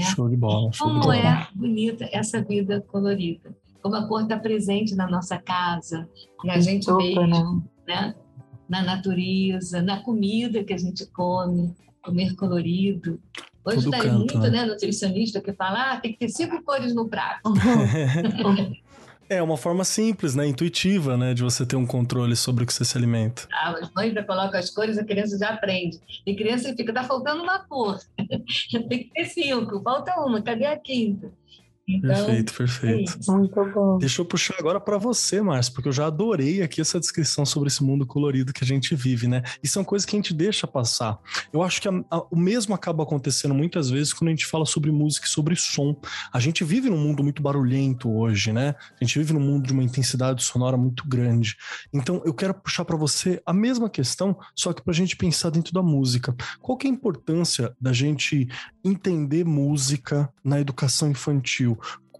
[0.00, 0.06] Né?
[0.06, 0.72] Show de bola.
[0.72, 1.18] Show Como de bola.
[1.18, 3.54] é bonita essa vida colorida.
[3.82, 6.08] Como a cor está presente na nossa casa,
[6.44, 8.06] e a gente mesmo, né?
[8.08, 8.14] né?
[8.68, 13.20] na natureza, na comida que a gente come, comer colorido.
[13.64, 14.50] Hoje está muito, né?
[14.50, 17.52] né, nutricionista que fala, ah, tem que ter cinco cores no prato.
[19.28, 20.46] É uma forma simples, né?
[20.46, 21.34] Intuitiva, né?
[21.34, 23.48] De você ter um controle sobre o que você se alimenta.
[23.52, 25.98] Ah, as mães já colocam as cores, a criança já aprende.
[26.24, 27.98] E criança fica, tá faltando uma cor.
[28.88, 31.32] Tem que ter cinco, falta uma, cadê a quinta?
[31.88, 33.18] Então, perfeito, perfeito.
[33.28, 33.98] É Muito bom.
[33.98, 37.68] Deixa eu puxar agora para você, Márcio, porque eu já adorei aqui essa descrição sobre
[37.68, 39.42] esse mundo colorido que a gente vive, né?
[39.62, 41.16] E são coisas que a gente deixa passar.
[41.52, 44.66] Eu acho que a, a, o mesmo acaba acontecendo muitas vezes quando a gente fala
[44.66, 45.96] sobre música e sobre som.
[46.32, 48.74] A gente vive num mundo muito barulhento hoje, né?
[49.00, 51.56] A gente vive num mundo de uma intensidade sonora muito grande.
[51.92, 55.50] Então, eu quero puxar para você a mesma questão, só que para a gente pensar
[55.50, 56.34] dentro da música.
[56.60, 58.48] Qual que é a importância da gente
[58.84, 61.75] entender música na educação infantil?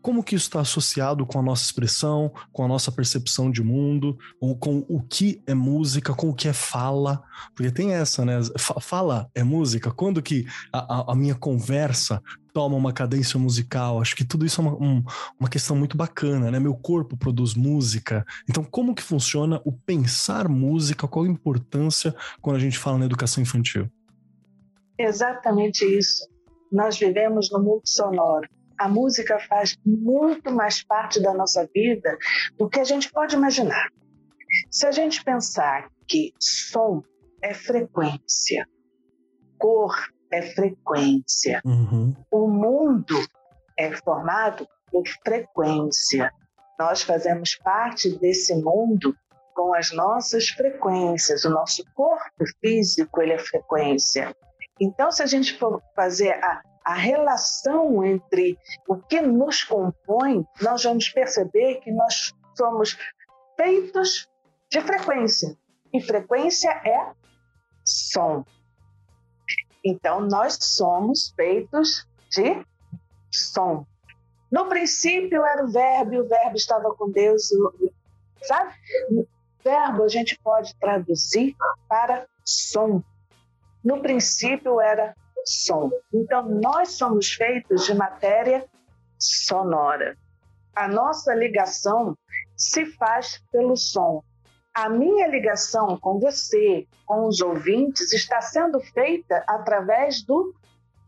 [0.06, 4.16] Como que isso está associado com a nossa expressão, com a nossa percepção de mundo,
[4.40, 7.20] ou com o que é música, com o que é fala,
[7.56, 8.38] porque tem essa, né?
[8.56, 9.90] Fala é música.
[9.90, 14.00] Quando que a, a minha conversa toma uma cadência musical?
[14.00, 15.02] Acho que tudo isso é uma, um,
[15.40, 16.60] uma questão muito bacana, né?
[16.60, 18.24] Meu corpo produz música.
[18.48, 21.08] Então, como que funciona o pensar música?
[21.08, 23.90] Qual a importância quando a gente fala na educação infantil?
[24.96, 26.28] Exatamente isso.
[26.70, 32.16] Nós vivemos no mundo sonoro a música faz muito mais parte da nossa vida
[32.58, 33.88] do que a gente pode imaginar.
[34.70, 37.02] Se a gente pensar que som
[37.42, 38.66] é frequência,
[39.58, 39.94] cor
[40.30, 42.14] é frequência, uhum.
[42.30, 43.16] o mundo
[43.76, 46.32] é formado por frequência.
[46.78, 49.14] Nós fazemos parte desse mundo
[49.54, 51.44] com as nossas frequências.
[51.44, 54.34] O nosso corpo físico ele é frequência.
[54.80, 60.84] Então, se a gente for fazer a a relação entre o que nos compõe, nós
[60.84, 62.96] vamos perceber que nós somos
[63.56, 64.28] feitos
[64.70, 65.58] de frequência.
[65.92, 67.12] E frequência é
[67.84, 68.44] som.
[69.84, 72.64] Então, nós somos feitos de
[73.32, 73.84] som.
[74.48, 77.48] No princípio era o verbo, e o verbo estava com Deus,
[78.42, 78.72] sabe?
[79.64, 81.56] Verbo a gente pode traduzir
[81.88, 83.02] para som.
[83.82, 85.16] No princípio era
[85.46, 85.90] som.
[86.12, 88.66] Então, nós somos feitos de matéria
[89.18, 90.16] sonora.
[90.74, 92.16] A nossa ligação
[92.56, 94.22] se faz pelo som.
[94.74, 100.54] A minha ligação com você, com os ouvintes, está sendo feita através do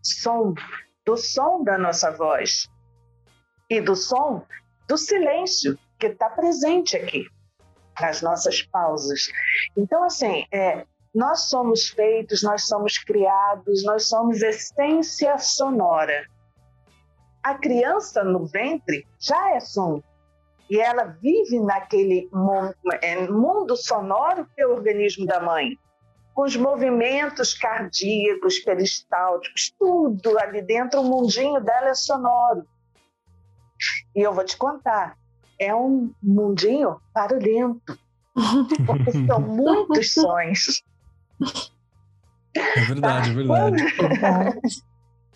[0.03, 0.55] som,
[1.05, 2.69] do som da nossa voz
[3.69, 4.47] e do som
[4.89, 7.27] do silêncio que está presente aqui
[8.01, 9.29] nas nossas pausas.
[9.77, 10.87] Então, assim, é,
[11.19, 16.25] nós somos feitos, nós somos criados, nós somos essência sonora.
[17.43, 20.01] A criança no ventre já é som.
[20.71, 25.77] E ela vive naquele mundo, é, mundo sonoro que é o organismo da mãe,
[26.35, 32.65] com os movimentos cardíacos, peristálticos, tudo ali dentro, o mundinho dela é sonoro.
[34.15, 35.19] E eu vou te contar,
[35.59, 37.99] é um mundinho barulhento,
[38.87, 40.87] porque são muitos sons.
[42.55, 43.83] É verdade, é verdade.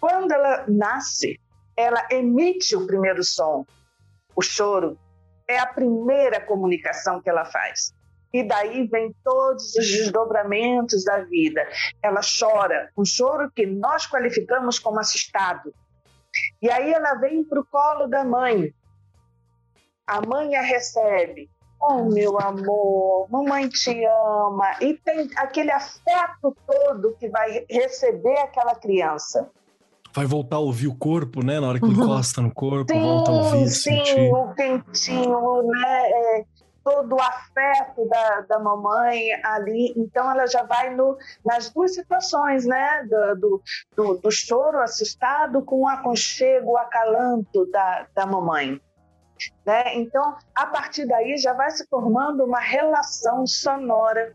[0.01, 1.39] Quando, ela nasce,
[1.77, 3.65] ela emite o primeiro som,
[4.35, 4.99] o choro.
[5.49, 7.95] É a primeira comunicação que ela faz.
[8.33, 11.69] E daí vem todos os desdobramentos da vida.
[12.03, 15.75] Ela chora, um choro que nós qualificamos como assustado.
[16.61, 18.73] E aí ela vem para o colo da mãe.
[20.07, 21.51] A mãe a recebe.
[21.85, 24.77] Oh, meu amor, mamãe te ama.
[24.81, 29.51] E tem aquele afeto todo que vai receber aquela criança.
[30.15, 31.59] Vai voltar a ouvir o corpo, né?
[31.59, 31.93] Na hora que uhum.
[31.93, 34.33] encosta no corpo, sim, volta a ouvir, sim, sentir.
[34.33, 36.11] o quentinho, né?
[36.11, 36.45] É,
[36.85, 39.93] todo o afeto da, da mamãe ali.
[39.97, 43.09] Então, ela já vai no, nas duas situações, né?
[43.09, 43.63] Do, do,
[43.97, 48.81] do, do choro assustado com o aconchego, o acalanto da, da mamãe.
[49.65, 49.97] Né?
[49.97, 54.35] Então, a partir daí já vai se formando uma relação sonora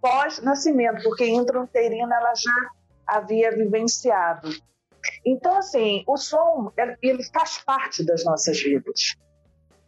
[0.00, 2.70] pós-nascimento, porque intrauterina ela já
[3.06, 4.48] havia vivenciado.
[5.24, 9.16] Então, assim, o som, ele faz parte das nossas vidas.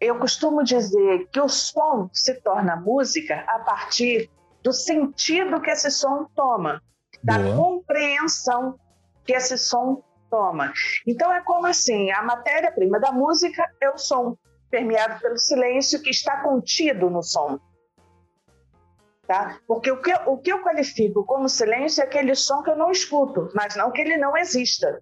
[0.00, 4.30] Eu costumo dizer que o som se torna música a partir
[4.62, 6.82] do sentido que esse som toma,
[7.22, 7.56] da Boa.
[7.56, 8.78] compreensão
[9.24, 10.72] que esse som toma.
[11.06, 14.36] Então é como assim, a matéria-prima da música é o som,
[14.70, 17.58] permeado pelo silêncio que está contido no som.
[19.26, 19.58] Tá?
[19.66, 22.90] Porque o que, o que eu qualifico como silêncio é aquele som que eu não
[22.90, 25.00] escuto, mas não que ele não exista.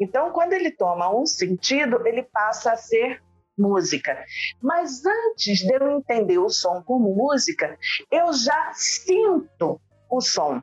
[0.00, 3.22] Então, quando ele toma um sentido, ele passa a ser
[3.56, 4.24] música.
[4.60, 7.78] Mas antes de eu entender o som como música,
[8.10, 10.60] eu já sinto o som.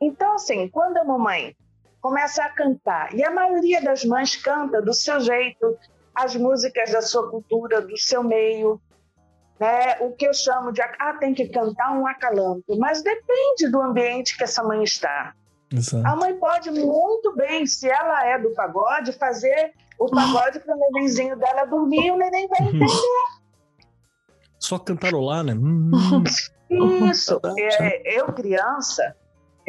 [0.00, 1.56] Então, assim, quando a mamãe
[2.00, 5.76] começa a cantar, e a maioria das mães canta do seu jeito,
[6.14, 8.80] as músicas da sua cultura, do seu meio,
[9.58, 9.98] né?
[10.00, 14.36] o que eu chamo de ah, tem que cantar um acalanto, mas depende do ambiente
[14.36, 15.34] que essa mãe está.
[15.72, 16.06] Exato.
[16.06, 20.78] A mãe pode muito bem, se ela é do pagode, fazer o pagode para o
[20.78, 22.86] nenenzinho dela dormir e o neném vai entender.
[24.58, 25.54] Só cantarolar, né?
[27.10, 27.40] Isso.
[27.58, 29.16] É, eu, criança,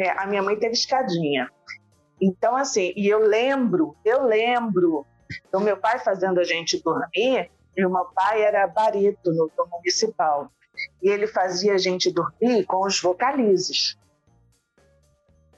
[0.00, 1.50] é, a minha mãe teve escadinha.
[2.18, 5.06] Então, assim, e eu lembro, eu lembro
[5.52, 10.50] do meu pai fazendo a gente dormir, e o meu pai era barítono do municipal.
[11.02, 13.98] E ele fazia a gente dormir com os vocalizes.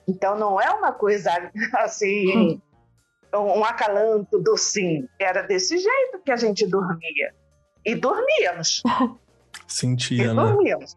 [0.09, 1.31] Então não é uma coisa
[1.79, 2.61] assim,
[3.33, 5.07] um acalanto do sim.
[5.21, 7.33] Era desse jeito que a gente dormia.
[7.85, 8.83] E dormíamos.
[9.69, 10.35] Sentia, e né?
[10.35, 10.97] dormíamos.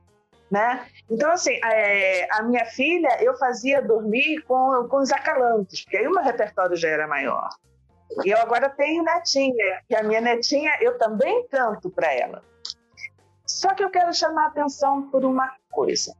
[0.56, 0.88] Né?
[1.10, 6.08] Então, assim, é, a minha filha, eu fazia dormir com, com os acalantos, porque aí
[6.08, 7.50] o meu repertório já era maior.
[8.24, 12.42] E eu agora tenho netinha, e a minha netinha eu também canto para ela.
[13.46, 16.16] Só que eu quero chamar a atenção por uma coisa.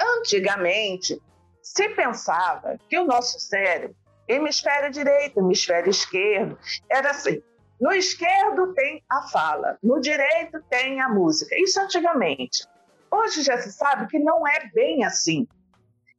[0.00, 1.20] Antigamente,
[1.60, 3.96] se pensava que o nosso cérebro,
[4.28, 6.56] hemisfério direito, hemisfério esquerdo,
[6.88, 7.42] era assim:
[7.80, 11.56] no esquerdo tem a fala, no direito tem a música.
[11.58, 12.69] Isso antigamente.
[13.10, 15.46] Hoje já se sabe que não é bem assim.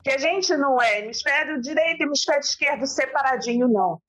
[0.04, 4.02] Que a gente não é hemisfério direito e hemisfério esquerdo separadinho, não.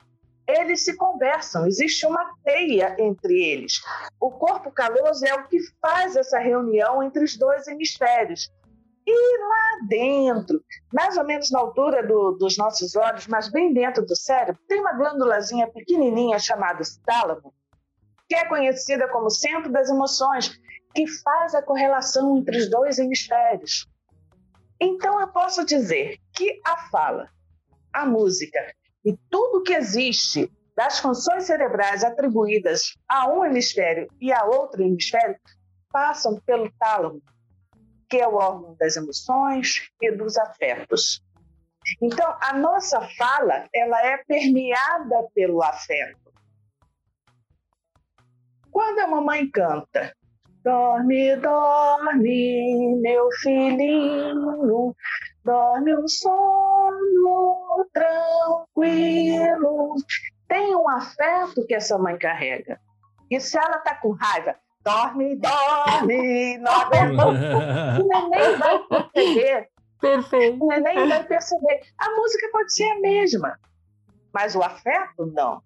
[0.48, 3.80] Eles se conversam, existe uma teia entre eles.
[4.18, 8.50] O corpo caloso é o que faz essa reunião entre os dois hemisférios.
[9.06, 14.04] E lá dentro, mais ou menos na altura do, dos nossos olhos, mas bem dentro
[14.04, 17.52] do cérebro, tem uma glândulazinha pequenininha chamada tálamo,
[18.28, 20.56] que é conhecida como centro das emoções,
[20.94, 23.86] que faz a correlação entre os dois hemisférios.
[24.80, 27.28] Então, eu posso dizer que a fala,
[27.92, 28.58] a música
[29.04, 35.38] e tudo que existe das funções cerebrais atribuídas a um hemisfério e a outro hemisfério
[35.90, 37.22] passam pelo tálamo,
[38.08, 41.22] que é o órgão das emoções e dos afetos.
[42.00, 46.32] Então, a nossa fala, ela é permeada pelo afeto.
[48.70, 50.16] Quando a mamãe canta,
[50.64, 54.94] dorme, dorme, meu filhinho,
[55.44, 59.94] dorme um sono tranquilo.
[60.48, 62.80] Tem um afeto que essa mãe carrega.
[63.30, 67.26] E se ela está com raiva, dorme, dorme, não aguenta.
[68.02, 68.78] O neném vai
[69.12, 69.68] perceber.
[70.00, 70.64] Perfeito.
[70.64, 71.80] O neném vai perceber.
[71.98, 73.58] A música pode ser a mesma,
[74.32, 75.62] mas o afeto não.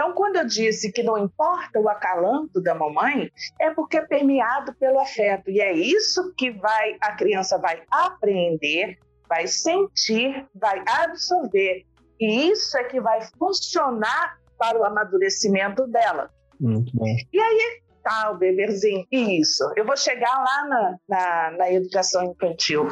[0.00, 4.74] Então, quando eu disse que não importa o acalanto da mamãe, é porque é permeado
[4.76, 5.50] pelo afeto.
[5.50, 11.84] E é isso que vai a criança vai aprender, vai sentir, vai absorver.
[12.18, 16.30] E isso é que vai funcionar para o amadurecimento dela.
[16.58, 17.04] Muito bom.
[17.30, 19.06] E aí tá o beberzinho.
[19.12, 19.70] Isso.
[19.76, 22.88] Eu vou chegar lá na, na, na educação infantil.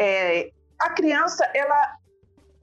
[0.00, 1.96] É, a criança, ela,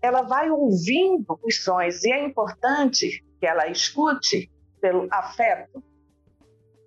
[0.01, 5.83] ela vai ouvindo os sons e é importante que ela escute pelo afeto,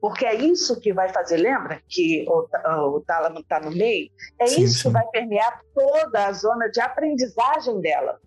[0.00, 1.36] porque é isso que vai fazer.
[1.36, 2.46] Lembra que o,
[2.96, 4.10] o tálamo está no meio?
[4.38, 4.82] É Sim, isso sim.
[4.88, 8.20] que vai permear toda a zona de aprendizagem dela.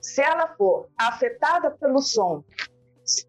[0.00, 2.42] Se ela for afetada pelo som,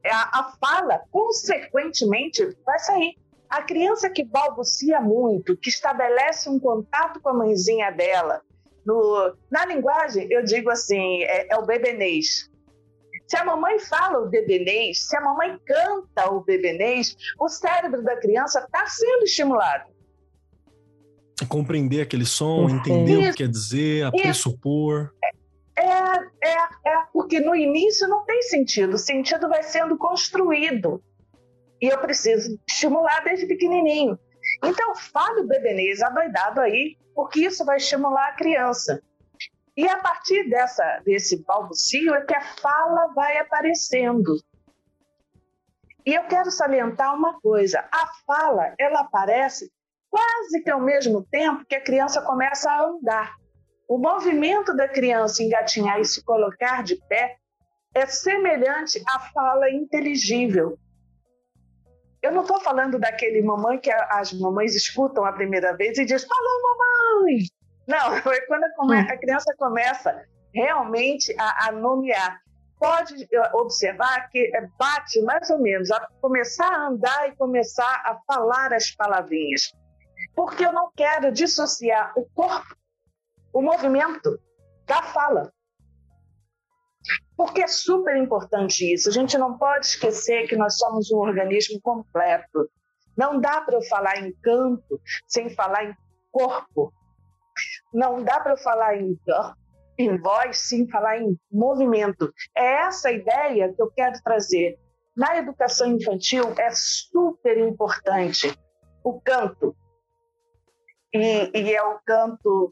[0.05, 3.15] a, a fala, consequentemente, vai sair.
[3.49, 8.41] A criança que balbucia muito, que estabelece um contato com a mãezinha dela,
[8.85, 12.49] no, na linguagem, eu digo assim, é, é o bebenês.
[13.27, 18.17] Se a mamãe fala o bebenês, se a mamãe canta o bebenês, o cérebro da
[18.17, 19.89] criança está sendo estimulado.
[21.47, 22.89] Compreender aquele som, Perfeito.
[22.89, 23.31] entender o Isso.
[23.31, 25.11] que quer dizer, a pressupor.
[25.77, 31.01] É, é, é, porque no início não tem sentido, o sentido vai sendo construído.
[31.81, 34.19] E eu preciso estimular desde pequenininho.
[34.63, 39.01] Então, fale o bebenês adoidado aí, porque isso vai estimular a criança.
[39.75, 44.35] E a partir dessa, desse balbucio é que a fala vai aparecendo.
[46.05, 49.71] E eu quero salientar uma coisa: a fala ela aparece
[50.09, 53.33] quase que ao mesmo tempo que a criança começa a andar.
[53.87, 57.37] O movimento da criança engatinhar e se colocar de pé
[57.93, 60.77] é semelhante à fala inteligível.
[62.21, 66.23] Eu não estou falando daquele mamãe que as mamães escutam a primeira vez e diz:
[66.23, 67.39] Falou, mamãe!
[67.87, 72.39] Não, é quando a, come- a criança começa realmente a, a nomear.
[72.79, 78.01] Pode eh, observar que eh, bate mais ou menos a começar a andar e começar
[78.05, 79.71] a falar as palavrinhas.
[80.35, 82.75] Porque eu não quero dissociar o corpo,
[83.53, 84.39] o movimento,
[84.87, 85.51] da fala.
[87.41, 89.09] Porque é super importante isso.
[89.09, 92.69] A gente não pode esquecer que nós somos um organismo completo.
[93.17, 95.97] Não dá para eu falar em canto sem falar em
[96.31, 96.93] corpo.
[97.91, 99.19] Não dá para eu falar em,
[99.97, 102.31] em voz sem falar em movimento.
[102.55, 104.77] É essa a ideia que eu quero trazer.
[105.17, 108.55] Na educação infantil é super importante
[109.03, 109.75] o canto.
[111.11, 112.71] E, e é o canto.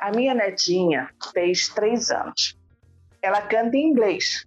[0.00, 2.57] A minha netinha fez três anos
[3.28, 4.46] ela canta em inglês.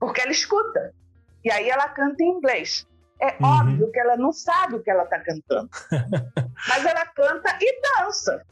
[0.00, 0.92] Porque ela escuta.
[1.44, 2.86] E aí ela canta em inglês.
[3.20, 3.48] É Uhum.
[3.60, 5.70] óbvio que ela não sabe o que ela está cantando.
[6.68, 8.44] Mas ela canta e dança.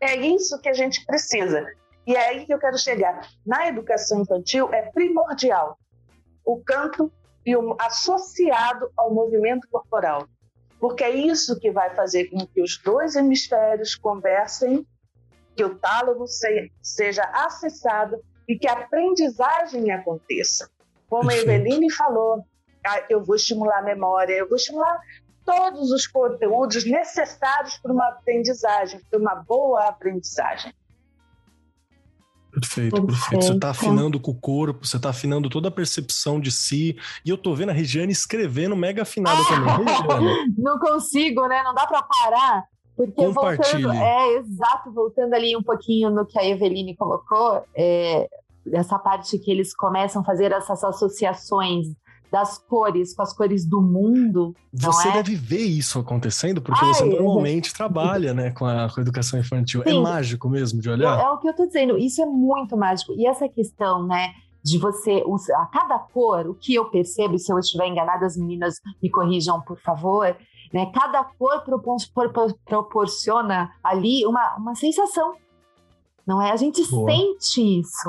[0.00, 1.64] É isso que a gente precisa.
[2.06, 3.28] E é aí que eu quero chegar.
[3.46, 5.78] Na educação infantil é primordial
[6.44, 7.10] o canto
[7.46, 10.26] e o associado ao movimento corporal.
[10.80, 14.86] Porque é isso que vai fazer com que os dois hemisférios conversem
[15.56, 18.16] que o tálamo se- seja acessado
[18.48, 20.68] e que a aprendizagem aconteça.
[21.08, 21.34] Como a.
[21.34, 22.44] Eveline falou,
[23.08, 24.98] eu vou estimular a memória, eu vou estimular
[25.44, 30.72] todos os conteúdos necessários para uma aprendizagem, para uma boa aprendizagem.
[32.50, 33.16] Perfeito, perfeito.
[33.16, 33.60] Você Perfeito.
[33.60, 36.96] tá afinando com o corpo, você tá afinando toda a percepção de si.
[37.24, 39.84] E eu tô vendo a Regiane escrevendo mega afinada também.
[39.84, 41.62] Regiane, Não consigo, né?
[41.64, 42.64] Não dá para parar.
[42.96, 43.82] Porque Compartilhe.
[43.82, 48.28] voltando, é exato, voltando ali um pouquinho no que a Eveline colocou, é,
[48.72, 51.88] essa parte que eles começam a fazer essas associações
[52.30, 54.54] das cores com as cores do mundo.
[54.72, 55.12] Você é?
[55.12, 59.38] deve ver isso acontecendo, porque Ai, você normalmente trabalha né, com a, com a educação
[59.38, 59.82] infantil.
[59.82, 59.98] É Sim.
[59.98, 61.20] É mágico mesmo de olhar?
[61.20, 63.12] É, é o que eu estou dizendo, isso é muito mágico.
[63.16, 64.32] E essa questão, né?
[64.64, 68.34] de você usar a cada cor, o que eu percebo, se eu estiver enganada, as
[68.34, 70.34] meninas me corrijam, por favor,
[70.72, 70.90] né?
[70.92, 71.64] Cada cor
[72.64, 75.34] proporciona ali uma, uma sensação,
[76.26, 76.50] não é?
[76.50, 77.10] A gente Boa.
[77.10, 78.08] sente isso.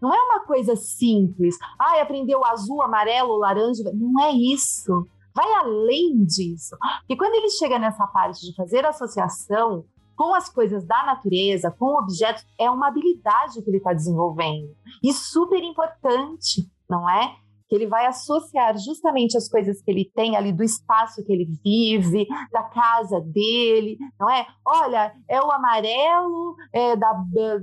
[0.00, 1.56] Não é uma coisa simples.
[1.78, 3.84] Ah, aprendeu azul, amarelo, laranja.
[3.94, 5.06] Não é isso.
[5.32, 6.76] Vai além disso.
[7.00, 9.84] Porque quando ele chega nessa parte de fazer associação
[10.16, 14.74] com as coisas da natureza, com objetos, é uma habilidade que ele está desenvolvendo.
[15.02, 17.36] E super importante, não é?
[17.72, 21.46] Que ele vai associar justamente as coisas que ele tem ali do espaço que ele
[21.64, 24.46] vive, da casa dele, não é?
[24.62, 27.14] Olha, é o amarelo é, da,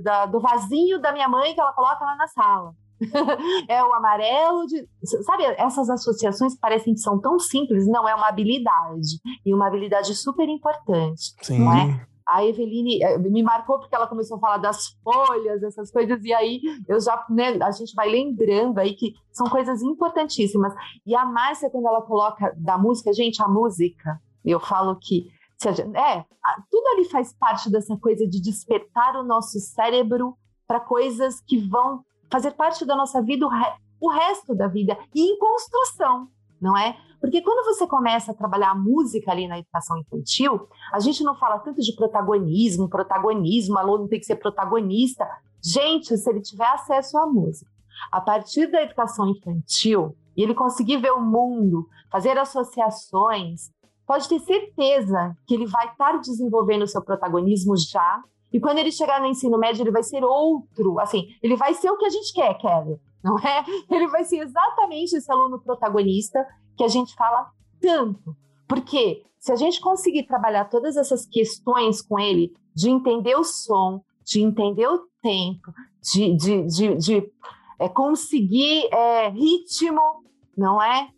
[0.02, 2.74] da, do vasinho da minha mãe que ela coloca lá na sala.
[3.68, 4.84] é o amarelo de.
[5.22, 9.20] Sabe, essas associações parecem que são tão simples, não, é uma habilidade.
[9.46, 11.36] E uma habilidade super importante.
[11.40, 11.60] Sim.
[11.60, 12.06] Não é?
[12.30, 16.32] A Eveline eh, me marcou porque ela começou a falar das folhas, essas coisas, e
[16.32, 20.72] aí eu já, né, a gente vai lembrando aí que são coisas importantíssimas.
[21.04, 25.28] E a Márcia, quando ela coloca da música, gente, a música, eu falo que
[25.68, 26.24] é,
[26.70, 32.04] tudo ali faz parte dessa coisa de despertar o nosso cérebro para coisas que vão
[32.30, 36.28] fazer parte da nossa vida o, re, o resto da vida e em construção,
[36.60, 36.96] não é?
[37.20, 41.36] Porque quando você começa a trabalhar a música ali na educação infantil, a gente não
[41.36, 45.28] fala tanto de protagonismo, protagonismo, o aluno tem que ser protagonista.
[45.62, 47.70] Gente, se ele tiver acesso à música,
[48.10, 53.70] a partir da educação infantil, e ele conseguir ver o mundo, fazer associações,
[54.06, 58.22] pode ter certeza que ele vai estar desenvolvendo o seu protagonismo já.
[58.52, 60.98] E quando ele chegar no ensino médio, ele vai ser outro.
[60.98, 63.64] Assim, ele vai ser o que a gente quer, Kelly não é?
[63.90, 66.44] Ele vai ser exatamente esse aluno protagonista
[66.76, 68.36] que a gente fala tanto.
[68.66, 74.02] Porque se a gente conseguir trabalhar todas essas questões com ele, de entender o som,
[74.24, 75.72] de entender o tempo,
[76.02, 77.32] de, de, de, de
[77.78, 80.24] é, conseguir é, ritmo,
[80.56, 81.10] não é?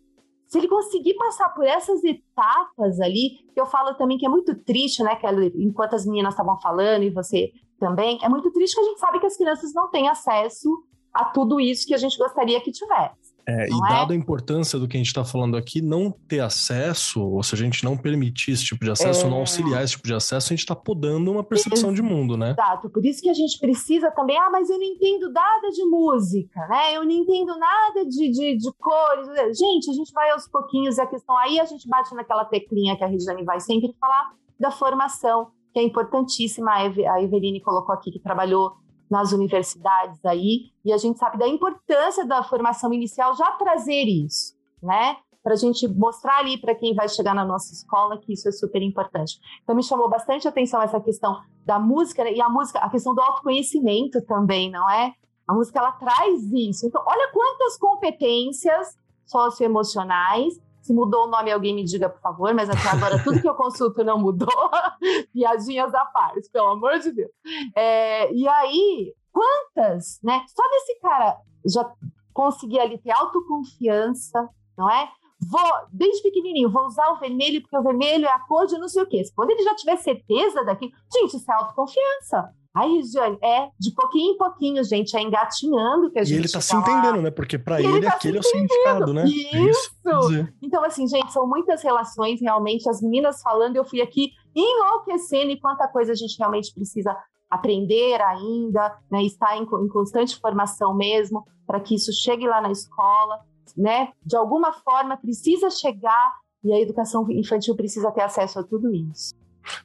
[0.53, 4.53] Se ele conseguir passar por essas etapas ali, que eu falo também que é muito
[4.53, 5.17] triste, né,
[5.55, 9.19] enquanto as meninas estavam falando e você também, é muito triste que a gente sabe
[9.19, 10.69] que as crianças não têm acesso
[11.11, 13.32] a tudo isso que a gente gostaria que tivesse.
[13.47, 13.89] É, e é?
[13.89, 17.55] dado a importância do que a gente está falando aqui, não ter acesso, ou se
[17.55, 19.29] a gente não permitir esse tipo de acesso, é...
[19.29, 21.95] não auxiliar esse tipo de acesso, a gente está podando uma percepção Exato.
[21.95, 22.51] de mundo, né?
[22.51, 25.83] Exato, por isso que a gente precisa também, ah, mas eu não entendo nada de
[25.85, 26.95] música, né?
[26.95, 29.27] Eu não entendo nada de, de, de cores.
[29.57, 32.95] Gente, a gente vai aos pouquinhos, e a questão aí a gente bate naquela teclinha
[32.95, 36.71] que a Regiane vai sempre falar da formação, que é importantíssima.
[36.71, 38.82] A Eveline colocou aqui que trabalhou
[39.13, 44.55] nas universidades aí, e a gente sabe da importância da formação inicial já trazer isso,
[44.81, 45.17] né?
[45.43, 48.51] Para a gente mostrar ali para quem vai chegar na nossa escola que isso é
[48.51, 49.37] super importante.
[49.61, 52.33] Então me chamou bastante atenção essa questão da música né?
[52.33, 55.13] e a música, a questão do autoconhecimento também, não é?
[55.47, 56.87] A música ela traz isso.
[56.87, 58.97] Então, olha quantas competências
[59.27, 63.47] socioemocionais se mudou o nome, alguém me diga, por favor, mas até agora tudo que
[63.47, 64.47] eu consulto não mudou.
[65.33, 67.31] Piadinhas à parte, pelo amor de Deus.
[67.75, 70.43] É, e aí, quantas, né?
[70.47, 71.89] Só desse cara já
[72.33, 75.09] conseguir ali ter autoconfiança, não é?
[75.49, 75.61] Vou,
[75.91, 79.03] desde pequenininho, vou usar o vermelho porque o vermelho é a cor de não sei
[79.03, 79.21] o quê.
[79.35, 82.53] Quando ele já tiver certeza daquilo, gente, isso é autoconfiança.
[82.75, 86.35] Aí, Jane, é de pouquinho em pouquinho, gente, é engatinhando que a gente.
[86.35, 87.29] E ele tá se entendendo, né?
[87.29, 89.25] Porque para ele, ele tá aquele é o significado, né?
[89.25, 89.53] Isso.
[89.53, 90.47] É isso.
[90.59, 92.89] Então, assim, gente, são muitas relações, realmente.
[92.89, 97.15] As meninas falando, eu fui aqui enlouquecendo e quanta coisa a gente realmente precisa
[97.47, 99.21] aprender ainda, né?
[99.21, 103.39] Estar em, em constante formação mesmo, para que isso chegue lá na escola,
[103.77, 104.11] né?
[104.25, 109.35] De alguma forma precisa chegar e a educação infantil precisa ter acesso a tudo isso.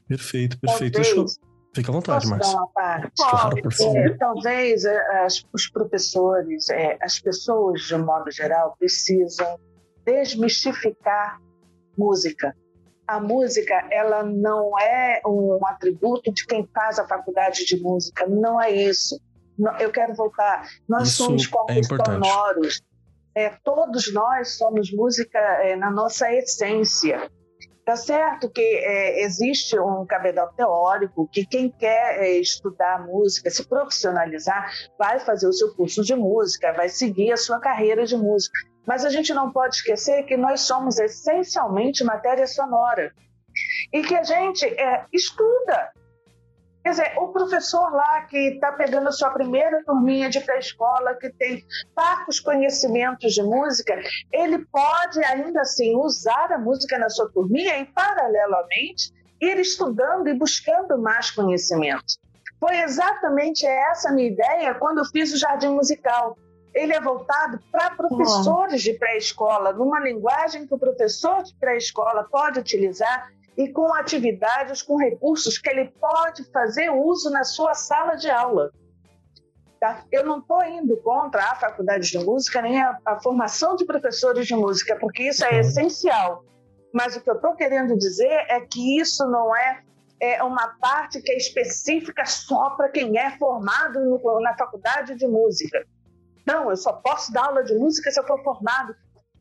[0.07, 0.95] Perfeito, perfeito.
[0.95, 1.48] Talvez, Deixa eu
[1.79, 2.59] Fica à vontade, Márcia.
[3.16, 3.97] Claro, por favor.
[3.97, 9.59] É, talvez é, as, os professores, é, as pessoas, de um modo geral, precisam
[10.05, 11.41] desmistificar
[11.97, 12.53] música.
[13.07, 18.61] A música, ela não é um atributo de quem faz a faculdade de música, não
[18.61, 19.20] é isso.
[19.79, 20.68] Eu quero voltar.
[20.89, 22.83] Nós isso somos corpos é sonoros.
[23.37, 27.31] É, todos nós somos música é, na nossa essência.
[27.89, 33.66] Tá certo que é, existe um cabedal teórico que quem quer é, estudar música, se
[33.66, 38.59] profissionalizar, vai fazer o seu curso de música, vai seguir a sua carreira de música.
[38.86, 43.11] Mas a gente não pode esquecer que nós somos essencialmente matéria sonora
[43.91, 45.91] e que a gente é, estuda.
[46.89, 51.28] Quer dizer, o professor lá que está pegando a sua primeira turminha de pré-escola, que
[51.28, 51.62] tem
[51.95, 54.01] parcos conhecimentos de música,
[54.32, 60.34] ele pode ainda assim usar a música na sua turminha e, paralelamente, ir estudando e
[60.34, 62.14] buscando mais conhecimento.
[62.59, 66.39] Foi exatamente essa a minha ideia quando eu fiz o Jardim Musical.
[66.72, 72.59] Ele é voltado para professores de pré-escola, numa linguagem que o professor de pré-escola pode
[72.61, 78.31] utilizar e com atividades, com recursos que ele pode fazer uso na sua sala de
[78.31, 78.71] aula.
[79.81, 80.05] Tá?
[80.13, 84.47] Eu não estou indo contra a faculdade de música nem a, a, formação de professores
[84.47, 86.45] de música, porque isso é essencial.
[86.95, 89.83] Mas o que eu estou querendo dizer é que isso não é,
[90.21, 95.27] é uma parte que é específica só para quem é formado no, na faculdade de
[95.27, 95.85] música.
[96.47, 98.95] Não, eu só posso dar aula de música se eu for formado,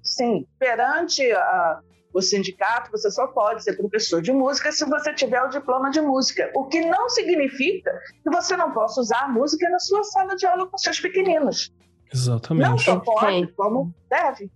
[0.04, 1.82] sim, perante a,
[2.14, 6.02] o sindicato, você só pode ser professor de música se você tiver o diploma de
[6.02, 7.92] música, o que não significa
[8.24, 11.74] que você não possa usar a música na sua sala de aula com seus pequeninos.
[12.14, 12.70] Exatamente.
[12.70, 14.52] Não só pode, como deve.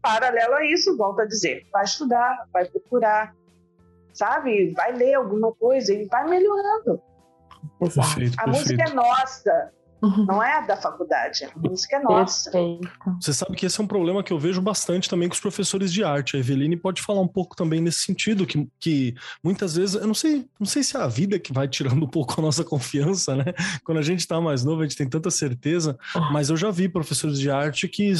[0.00, 3.34] Paralelo a isso, volto a dizer, vai estudar, vai procurar,
[4.12, 4.72] sabe?
[4.72, 7.00] Vai ler alguma coisa e vai melhorando.
[7.78, 8.48] Perfeito, a perfeito.
[8.48, 9.72] música é nossa.
[10.04, 10.26] Uhum.
[10.26, 12.50] Não é da faculdade, a música é nossa.
[12.50, 12.90] Perfeito.
[13.20, 15.90] Você sabe que esse é um problema que eu vejo bastante também com os professores
[15.90, 16.36] de arte.
[16.36, 20.14] A Eveline pode falar um pouco também nesse sentido, que, que muitas vezes, eu não
[20.14, 23.34] sei, não sei se é a vida que vai tirando um pouco a nossa confiança,
[23.34, 23.46] né?
[23.82, 26.30] Quando a gente tá mais novo, a gente tem tanta certeza, ah.
[26.32, 28.12] mas eu já vi professores de arte que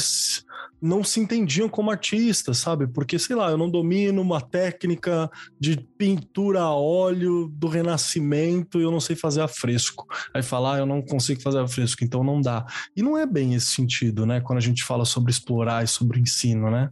[0.81, 2.87] não se entendiam como artistas, sabe?
[2.87, 5.29] Porque, sei lá, eu não domino uma técnica
[5.59, 10.05] de pintura a óleo do Renascimento e eu não sei fazer a fresco.
[10.33, 12.65] Aí falar, ah, eu não consigo fazer a fresco, então não dá.
[12.95, 14.41] E não é bem esse sentido, né?
[14.41, 16.89] Quando a gente fala sobre explorar e sobre ensino, né?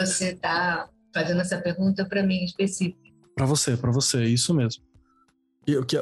[0.00, 2.98] Você está fazendo essa pergunta para mim específica.
[3.34, 4.88] Para você, para você, é isso mesmo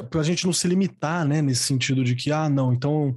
[0.09, 3.15] para a gente não se limitar, né, nesse sentido de que, ah, não, então.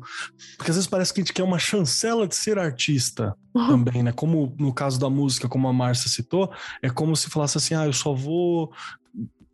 [0.56, 4.12] Porque às vezes parece que a gente quer uma chancela de ser artista também, né?
[4.12, 6.52] Como no caso da música, como a Márcia citou,
[6.82, 8.72] é como se falasse assim, ah, eu só vou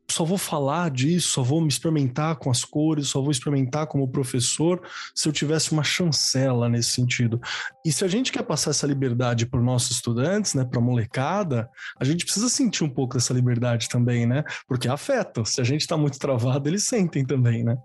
[0.08, 4.08] só vou falar disso, só vou me experimentar com as cores, só vou experimentar como
[4.08, 4.80] professor
[5.14, 7.40] se eu tivesse uma chancela nesse sentido.
[7.84, 10.82] E se a gente quer passar essa liberdade para os nossos estudantes, né, para a
[10.82, 14.44] molecada, a gente precisa sentir um pouco dessa liberdade também, né?
[14.66, 15.44] Porque afeta.
[15.44, 17.76] Se a gente está muito travado, eles sentem também, né?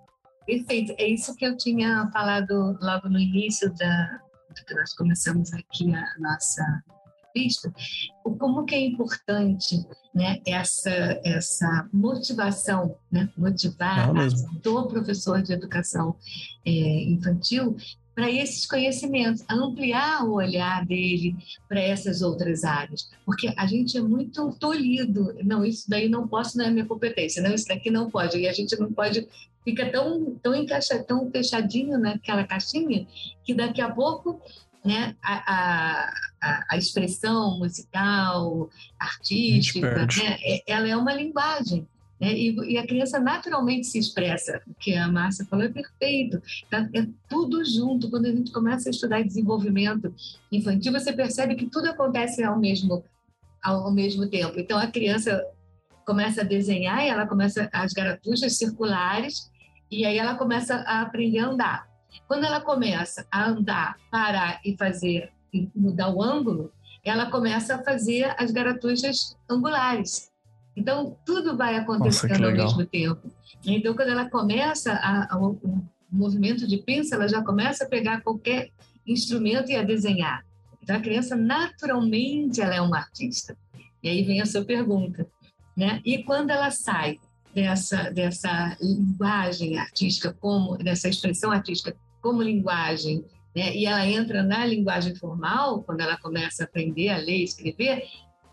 [0.45, 0.93] Perfeito.
[0.97, 4.19] É isso que eu tinha falado logo no início da,
[4.67, 6.63] que nós começamos aqui a nossa
[7.35, 7.73] vista,
[8.23, 14.27] o como que é importante né, essa, essa motivação, né, motivar é
[14.61, 16.15] do professor de educação
[16.65, 17.75] é, infantil
[18.13, 21.35] para esses conhecimentos, ampliar o olhar dele
[21.67, 26.57] para essas outras áreas, porque a gente é muito tolhido, não, isso daí não posso,
[26.57, 29.27] não é minha competência, não, isso daqui não pode, e a gente não pode,
[29.63, 33.07] fica tão, tão, encaixa, tão fechadinho naquela caixinha,
[33.43, 34.41] que daqui a pouco
[34.83, 36.11] né, a,
[36.41, 38.69] a, a expressão musical,
[38.99, 41.87] artística, né, é, ela é uma linguagem.
[42.19, 44.61] Né, e, e, a criança naturalmente se expressa.
[44.67, 46.41] O que a Márcia falou é perfeito.
[46.69, 48.09] Tá, é tudo junto.
[48.09, 50.13] Quando a gente começa a estudar desenvolvimento
[50.51, 53.03] infantil, você percebe que tudo acontece ao mesmo,
[53.63, 54.59] ao mesmo tempo.
[54.59, 55.43] Então, a criança
[56.05, 59.51] começa a desenhar e ela começa as garatuchas circulares
[59.89, 61.90] e aí ela começa a aprender a andar.
[62.27, 66.71] Quando ela começa a andar, parar e fazer, e mudar o ângulo,
[67.03, 70.31] ela começa a fazer as garatuchas angulares.
[70.75, 73.31] Então, tudo vai acontecendo Nossa, ao mesmo tempo.
[73.65, 75.59] Então, quando ela começa a, a, o
[76.11, 78.69] movimento de pinça, ela já começa a pegar qualquer
[79.05, 80.45] instrumento e a desenhar.
[80.81, 83.57] Então, a criança, naturalmente, ela é uma artista.
[84.01, 85.27] E aí vem a sua pergunta.
[85.75, 86.01] Né?
[86.05, 87.19] E quando ela sai
[87.53, 93.25] dessa, dessa linguagem artística, como dessa expressão artística como linguagem,
[93.55, 93.75] né?
[93.75, 98.03] e ela entra na linguagem formal, quando ela começa a aprender a ler e escrever,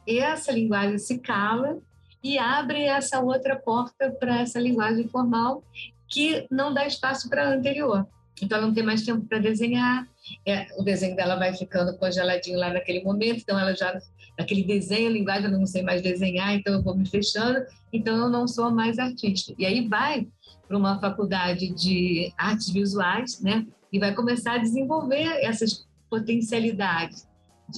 [0.07, 1.79] essa linguagem se cala
[2.23, 5.63] e abre essa outra porta para essa linguagem formal
[6.09, 8.07] que não dá espaço para a anterior.
[8.41, 10.09] Então, ela não tem mais tempo para desenhar,
[10.47, 13.99] é, o desenho dela vai ficando congeladinho lá naquele momento, então ela já,
[14.39, 17.61] naquele desenho, linguagem, eu não sei mais desenhar, então eu vou me fechando,
[17.93, 19.53] então eu não sou mais artista.
[19.59, 20.29] E aí vai
[20.67, 23.67] para uma faculdade de artes visuais, né?
[23.93, 27.27] E vai começar a desenvolver essas potencialidades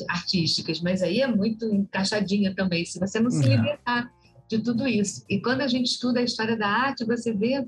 [0.09, 4.13] artísticas, mas aí é muito encaixadinha também, se você não se libertar
[4.49, 5.25] de tudo isso.
[5.29, 7.67] E quando a gente estuda a história da arte, você vê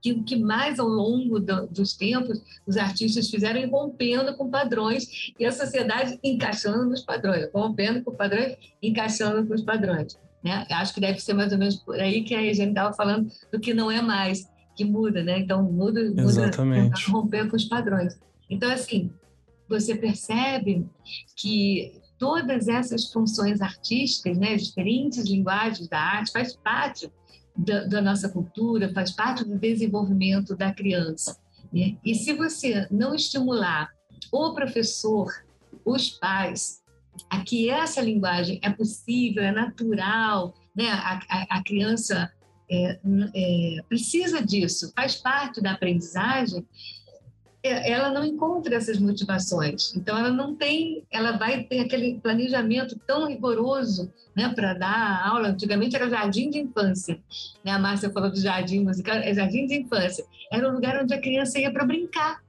[0.00, 5.32] que o que mais ao longo do, dos tempos os artistas fizeram rompendo com padrões
[5.38, 10.18] e a sociedade encaixando nos padrões, rompendo com padrões, encaixando com os padrões.
[10.42, 10.66] Né?
[10.70, 13.58] Acho que deve ser mais ou menos por aí que a gente estava falando do
[13.58, 15.40] que não é mais, que muda, né?
[15.40, 17.10] Então muda, muda Exatamente.
[17.10, 18.16] romper com os padrões.
[18.48, 19.10] Então assim,
[19.68, 20.86] você percebe
[21.36, 27.10] que todas essas funções artísticas, né, diferentes linguagens da arte, faz parte
[27.58, 31.36] da, da nossa cultura, faz parte do desenvolvimento da criança.
[31.72, 31.96] Né?
[32.04, 33.90] E se você não estimular
[34.30, 35.44] o professor,
[35.84, 36.80] os pais,
[37.28, 40.88] a que essa linguagem é possível, é natural, né?
[40.90, 42.32] a, a, a criança
[42.70, 43.00] é,
[43.34, 46.64] é, precisa disso, faz parte da aprendizagem,
[47.68, 49.94] ela não encontra essas motivações.
[49.96, 55.48] Então, ela não tem, ela vai ter aquele planejamento tão rigoroso né, para dar aula.
[55.48, 57.18] Antigamente era jardim de infância.
[57.64, 57.70] Né?
[57.70, 60.24] A Márcia falou do jardim musical, é jardim de infância.
[60.52, 62.42] Era o lugar onde a criança ia para brincar.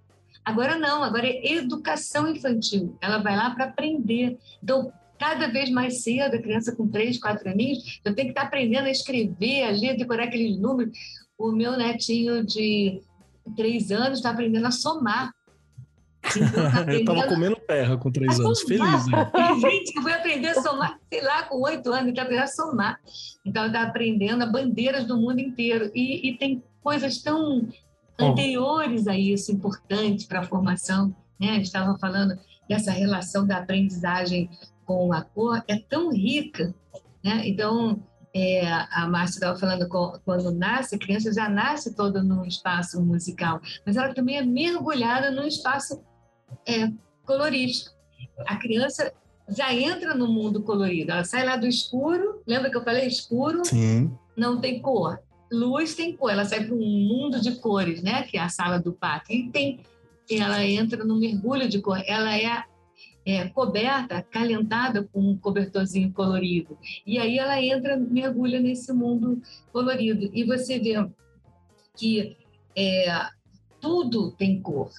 [0.43, 2.97] Agora não, agora é educação infantil.
[3.01, 4.38] Ela vai lá para aprender.
[4.63, 8.43] Então, cada vez mais cedo, a criança com três, quatro aninhos, eu tenho que estar
[8.43, 10.97] aprendendo a escrever, a ler, decorar aqueles números.
[11.38, 13.01] O meu netinho de
[13.56, 15.32] três anos está aprendendo a somar.
[16.22, 19.08] Tá eu estava comendo terra com três anos, feliz.
[19.08, 19.32] Né?
[19.62, 23.00] Gente, eu fui aprender a somar, sei lá, com oito anos, que aprender a somar.
[23.45, 25.89] Então, está aprendendo a bandeiras do mundo inteiro.
[25.95, 27.68] E, e tem coisas tão
[28.20, 31.16] anteriores a isso, importantes para a formação.
[31.39, 31.52] Né?
[31.52, 32.38] A gente estava falando
[32.68, 34.50] dessa relação da aprendizagem
[34.86, 36.74] com a cor, é tão rica.
[37.24, 37.43] Né?
[37.45, 38.02] Então,
[38.34, 39.88] é, a Márcia estava falando,
[40.23, 45.32] quando nasce, a criança já nasce toda num espaço musical, mas ela também é mergulhada
[45.32, 46.01] num espaço
[46.65, 46.91] é.
[48.47, 49.13] A criança
[49.47, 53.63] já entra no mundo colorido, ela sai lá do escuro, lembra que eu falei escuro?
[53.65, 54.11] Sim.
[54.36, 55.19] Não tem cor.
[55.51, 58.23] Luz tem cor, ela sai para um mundo de cores, né?
[58.23, 59.36] Que é a sala do pátio.
[59.36, 59.80] E tem,
[60.30, 62.01] ela entra no mergulho de cor.
[62.05, 62.63] Ela é
[63.30, 66.77] é, coberta, calentada com um cobertorzinho colorido.
[67.05, 70.30] E aí ela entra, mergulha nesse mundo colorido.
[70.34, 71.07] E você vê
[71.95, 72.36] que
[72.75, 73.30] é,
[73.80, 74.89] tudo tem cor.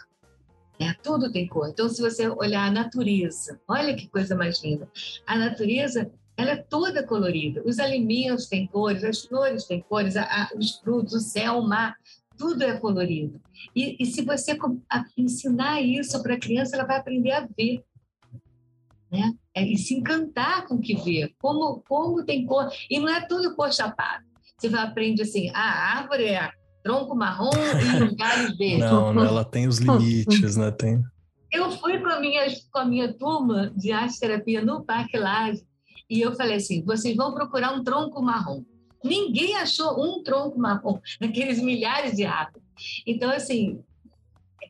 [0.78, 0.94] Né?
[1.02, 1.68] Tudo tem cor.
[1.68, 4.88] Então, se você olhar a natureza, olha que coisa mais linda.
[5.26, 7.62] A natureza ela é toda colorida.
[7.66, 11.68] Os alimentos têm cores, as flores têm cores, a, a, os frutos, o céu, o
[11.68, 11.96] mar,
[12.38, 13.38] tudo é colorido.
[13.76, 14.56] E, e se você
[15.16, 17.84] ensinar isso para a criança, ela vai aprender a ver
[19.10, 19.32] né?
[19.54, 22.70] É, e se encantar com o que vê, como, como tem cor.
[22.88, 24.24] E não é tudo cor chapada.
[24.58, 26.50] Você aprende assim, a árvore é
[26.82, 28.78] tronco marrom e os galhos verdes.
[28.78, 30.70] Não, ela tem os limites, né?
[30.70, 31.02] Tem...
[31.52, 35.62] Eu fui com a, minha, com a minha turma de arte terapia no Parque Laje
[36.08, 38.64] e eu falei assim, vocês vão procurar um tronco marrom.
[39.02, 42.62] Ninguém achou um tronco marrom naqueles milhares de árvores.
[43.06, 43.80] Então, assim,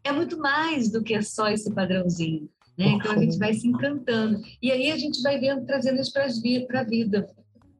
[0.04, 2.48] é muito mais do que só esse padrãozinho.
[2.80, 2.92] Né?
[2.92, 4.40] Então a gente vai se encantando.
[4.62, 7.28] E aí a gente vai vendo, trazendo isso para a vida,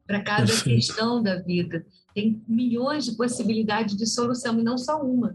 [0.07, 0.77] para cada Perfeito.
[0.77, 1.87] questão da vida.
[2.15, 5.35] Tem milhões de possibilidades de solução e não só uma.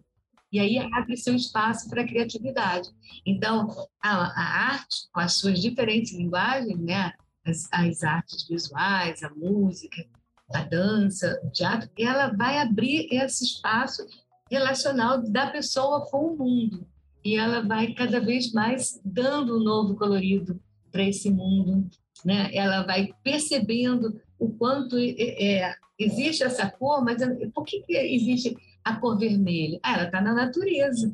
[0.51, 2.89] E aí abre seu espaço para a criatividade.
[3.25, 3.67] Então,
[3.99, 7.11] a, a, arte, com as suas diferentes linguagens, né?
[7.43, 10.05] As, as, artes visuais, a música,
[10.53, 14.05] a dança, o teatro, ela vai abrir esse espaço
[14.49, 16.87] relacional da pessoa com o mundo
[17.25, 20.61] e ela vai cada vez mais dando um novo colorido
[20.91, 21.89] para esse mundo,
[22.23, 22.51] né?
[22.53, 27.17] Ela vai percebendo o quanto é, é, existe essa cor, mas
[27.51, 29.79] por que, que existe a cor vermelha?
[29.81, 31.11] Ah, ela está na natureza,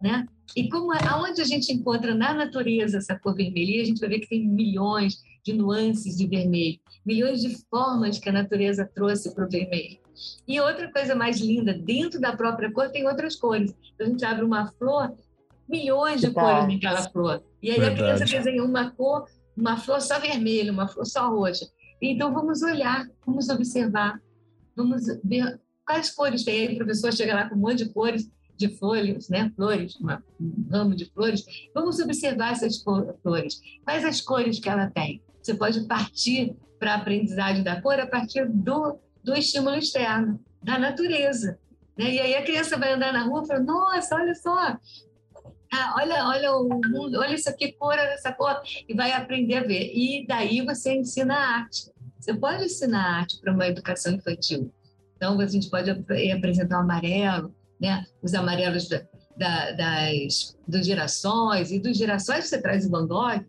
[0.00, 0.26] né?
[0.54, 3.80] E como é, aonde a gente encontra na natureza essa cor vermelha?
[3.80, 8.28] A gente vai ver que tem milhões de nuances de vermelho, milhões de formas que
[8.28, 9.98] a natureza trouxe para o vermelho.
[10.46, 13.74] E outra coisa mais linda, dentro da própria cor tem outras cores.
[13.94, 15.14] Então, a gente abre uma flor,
[15.68, 17.42] milhões de cores naquela flor.
[17.62, 18.00] E aí Verdade.
[18.00, 21.66] a criança desenha uma cor, uma flor só vermelha, uma flor só roxa.
[22.00, 24.20] Então vamos olhar, vamos observar,
[24.76, 26.68] vamos ver quais cores tem.
[26.68, 29.52] Aí o professor chega lá com um monte de cores, de folhas, né?
[29.54, 31.44] flores, uma, um ramo de flores.
[31.74, 32.82] Vamos observar essas
[33.22, 33.60] flores.
[33.84, 35.22] Quais as cores que ela tem?
[35.42, 40.78] Você pode partir para a aprendizagem da cor a partir do, do estímulo externo, da
[40.78, 41.58] natureza.
[41.96, 42.14] Né?
[42.14, 44.76] E aí a criança vai andar na rua e fala, nossa, olha só,
[45.72, 49.62] ah, olha, olha o mundo, olha isso aqui, cor essa cor, e vai aprender a
[49.62, 49.90] ver.
[49.94, 51.90] E daí você ensina arte.
[52.18, 54.72] Você pode ensinar arte para uma educação infantil.
[55.16, 58.04] Então, a gente pode apresentar o amarelo, né?
[58.22, 59.02] os amarelos da,
[59.36, 63.44] da, das, dos gerações, e dos gerações você traz o Van Gogh,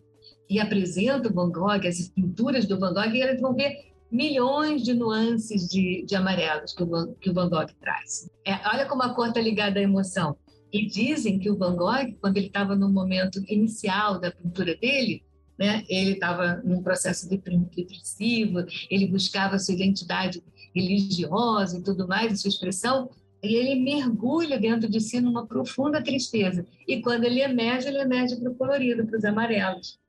[0.50, 4.84] e apresenta o Van Gogh, as pinturas do Van Gogh, e eles vão ver milhões
[4.84, 8.30] de nuances de, de amarelos que o, que o Van Gogh traz.
[8.46, 10.38] É, olha como a cor está ligada à emoção.
[10.78, 15.24] E dizem que o Van Gogh, quando ele estava no momento inicial da pintura dele,
[15.58, 20.44] né, ele estava num processo depressivo, ele buscava sua identidade
[20.76, 23.10] religiosa e tudo mais, sua expressão
[23.42, 26.66] e ele mergulha dentro de si numa profunda tristeza.
[26.88, 30.00] E quando ele emerge, ele emerge para o colorido, para os amarelos.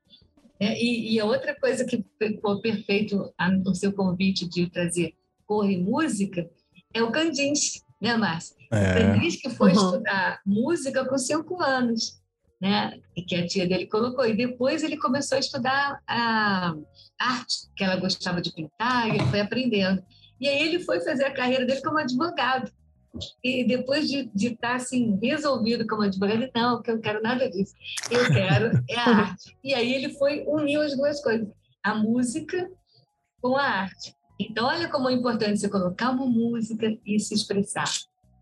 [0.60, 3.32] É, e, e, a outra coisa que ficou perfeito
[3.64, 5.14] o seu convite de trazer
[5.46, 6.50] cor e música
[6.92, 8.57] é o Kandinsky, né, Márcia?
[8.70, 8.92] É.
[8.92, 9.76] O Kandinsky foi uhum.
[9.76, 12.20] estudar música com cinco anos,
[12.60, 12.98] né?
[13.16, 14.26] E que a tia dele colocou.
[14.26, 16.74] E depois ele começou a estudar a
[17.18, 20.02] arte, que ela gostava de pintar, e ele foi aprendendo.
[20.40, 22.70] E aí ele foi fazer a carreira dele como advogado.
[23.42, 27.50] E depois de, de estar assim, resolvido como advogado, não, que eu não quero nada
[27.50, 27.74] disso.
[28.10, 29.56] Eu quero é a arte.
[29.64, 31.48] E aí ele foi uniu as duas coisas,
[31.82, 32.70] a música
[33.40, 34.14] com a arte.
[34.38, 37.90] Então, olha como é importante você colocar uma música e se expressar.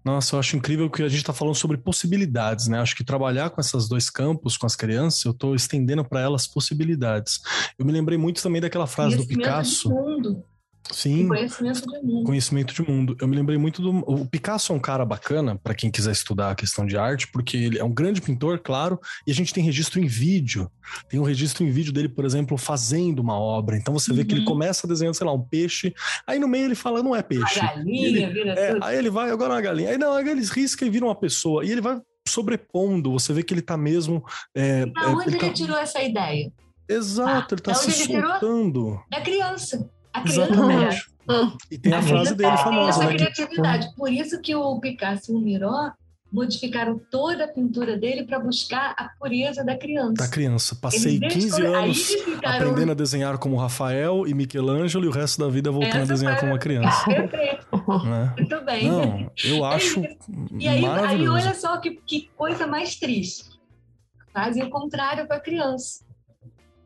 [0.06, 2.78] Nossa, eu acho incrível que a gente está falando sobre possibilidades, né?
[2.78, 6.46] Acho que trabalhar com esses dois campos, com as crianças, eu estou estendendo para elas
[6.46, 7.40] possibilidades.
[7.76, 9.90] Eu me lembrei muito também daquela frase do Picasso.
[9.90, 10.44] mundo.
[10.92, 11.28] Sim.
[11.28, 12.24] Conhecimento de mundo.
[12.24, 13.16] Conhecimento de mundo.
[13.20, 13.90] Eu me lembrei muito do.
[13.98, 17.56] O Picasso é um cara bacana, para quem quiser estudar a questão de arte, porque
[17.56, 20.70] ele é um grande pintor, claro, e a gente tem registro em vídeo.
[21.08, 23.76] Tem um registro em vídeo dele, por exemplo, fazendo uma obra.
[23.76, 24.46] Então você vê que ele uhum.
[24.46, 25.94] começa desenhando, sei lá, um peixe,
[26.26, 27.60] aí no meio ele fala, não é peixe.
[27.60, 28.84] A galinha, ele, vira é, tudo.
[28.84, 29.90] Aí ele vai, agora é uma galinha.
[29.90, 31.64] Aí não, aí ele risca e vira uma pessoa.
[31.64, 34.24] E ele vai sobrepondo, você vê que ele tá mesmo.
[34.54, 35.52] É, da onde ele, ele tá...
[35.52, 36.52] tirou essa ideia?
[36.88, 39.00] Exato, ah, ele tá se soltando.
[39.10, 39.90] Da criança.
[40.16, 40.52] A criança.
[40.52, 41.16] Exatamente.
[41.28, 41.52] Hum.
[41.70, 43.16] E tem a, a frase dele famosa, essa né?
[43.16, 43.94] criatividade.
[43.96, 45.92] Por isso que o Picasso e o Miró
[46.32, 50.14] modificaram toda a pintura dele para buscar a pureza da criança.
[50.14, 50.76] Da criança.
[50.76, 52.56] Passei 15 anos ficaram...
[52.56, 56.14] aprendendo a desenhar como Rafael e Michelangelo e o resto da vida voltando Essa a
[56.14, 57.04] desenhar como uma criança.
[57.06, 57.66] Perfeito.
[58.04, 58.34] Né?
[58.36, 58.88] Muito bem.
[58.88, 60.02] Não, eu acho
[60.58, 63.56] E aí, aí olha só que, que coisa mais triste.
[64.32, 66.04] Fazem o contrário para a criança.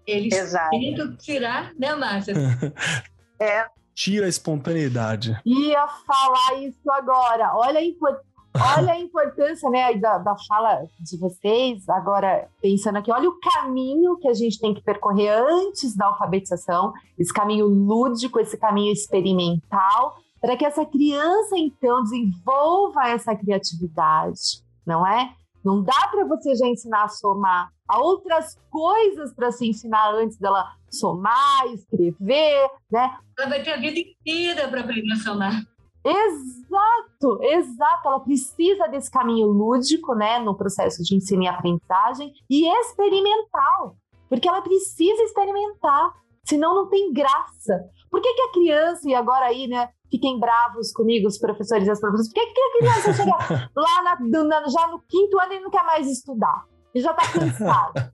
[0.07, 0.71] Eles Exato.
[0.71, 2.35] tentam tirar, né, Márcia?
[3.41, 5.41] é, tira a espontaneidade.
[5.45, 7.53] Ia falar isso agora.
[7.55, 13.29] Olha a, olha a importância né, da, da fala de vocês, agora pensando aqui, olha
[13.29, 18.57] o caminho que a gente tem que percorrer antes da alfabetização, esse caminho lúdico, esse
[18.57, 25.35] caminho experimental, para que essa criança, então, desenvolva essa criatividade, não é?
[25.65, 27.71] Não dá para você já ensinar a somar.
[27.87, 33.19] Há outras coisas para se ensinar antes dela somar, escrever, né?
[33.39, 35.63] Ela vai ter a vida inteira para aprender a somar.
[36.05, 38.09] Exato, exato.
[38.09, 43.97] Ela precisa desse caminho lúdico, né, no processo de ensino e aprendizagem e experimental,
[44.29, 47.85] porque ela precisa experimentar, senão não tem graça.
[48.11, 51.91] Por que, que a criança, e agora aí, né, fiquem bravos comigo, os professores e
[51.91, 53.31] as professoras, por que, que a criança chega
[53.77, 56.65] lá na, na, já no quinto ano e não quer mais estudar?
[56.95, 57.93] E já tá cansado.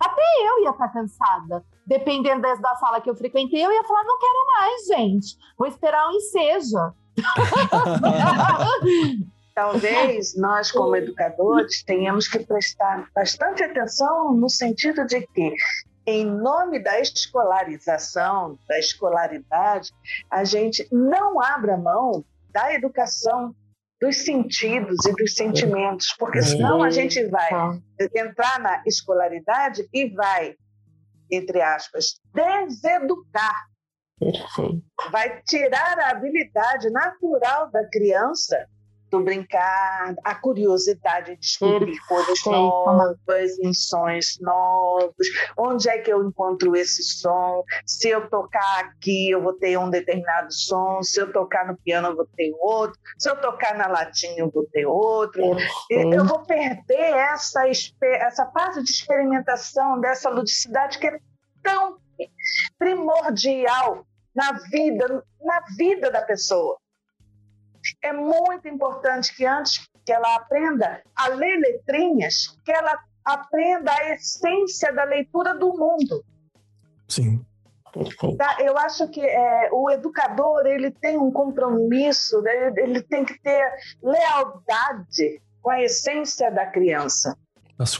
[0.00, 1.64] Até eu ia estar tá cansada.
[1.86, 5.38] Dependendo da, da, sala que eu frequentei, eu ia falar: não quero mais, gente.
[5.56, 6.92] Vou esperar um enseja.
[9.54, 15.52] Talvez nós, como educadores, tenhamos que prestar bastante atenção no sentido de que
[16.08, 19.92] em nome da escolarização, da escolaridade,
[20.30, 23.54] a gente não abra mão da educação
[24.00, 27.50] dos sentidos e dos sentimentos, porque senão a gente vai
[28.14, 30.54] entrar na escolaridade e vai,
[31.30, 33.66] entre aspas, deseducar.
[34.18, 34.82] Perfeito.
[35.12, 38.66] Vai tirar a habilidade natural da criança
[39.10, 46.26] do brincar, a curiosidade de descobrir coisas novas, em sons novos, onde é que eu
[46.26, 51.32] encontro esse som, se eu tocar aqui eu vou ter um determinado som, se eu
[51.32, 54.86] tocar no piano eu vou ter outro, se eu tocar na latinha eu vou ter
[54.86, 55.42] outro,
[55.90, 57.62] eu vou perder essa,
[58.02, 61.18] essa fase de experimentação dessa ludicidade que é
[61.62, 61.98] tão
[62.78, 66.78] primordial na vida, na vida da pessoa
[68.02, 74.14] é muito importante que antes que ela aprenda a ler letrinhas, que ela aprenda a
[74.14, 76.24] essência da leitura do mundo.
[77.06, 77.44] Sim.
[78.36, 78.58] Tá?
[78.60, 82.72] Eu acho que é, o educador ele tem um compromisso, né?
[82.76, 83.70] ele tem que ter
[84.02, 87.36] lealdade com a essência da criança.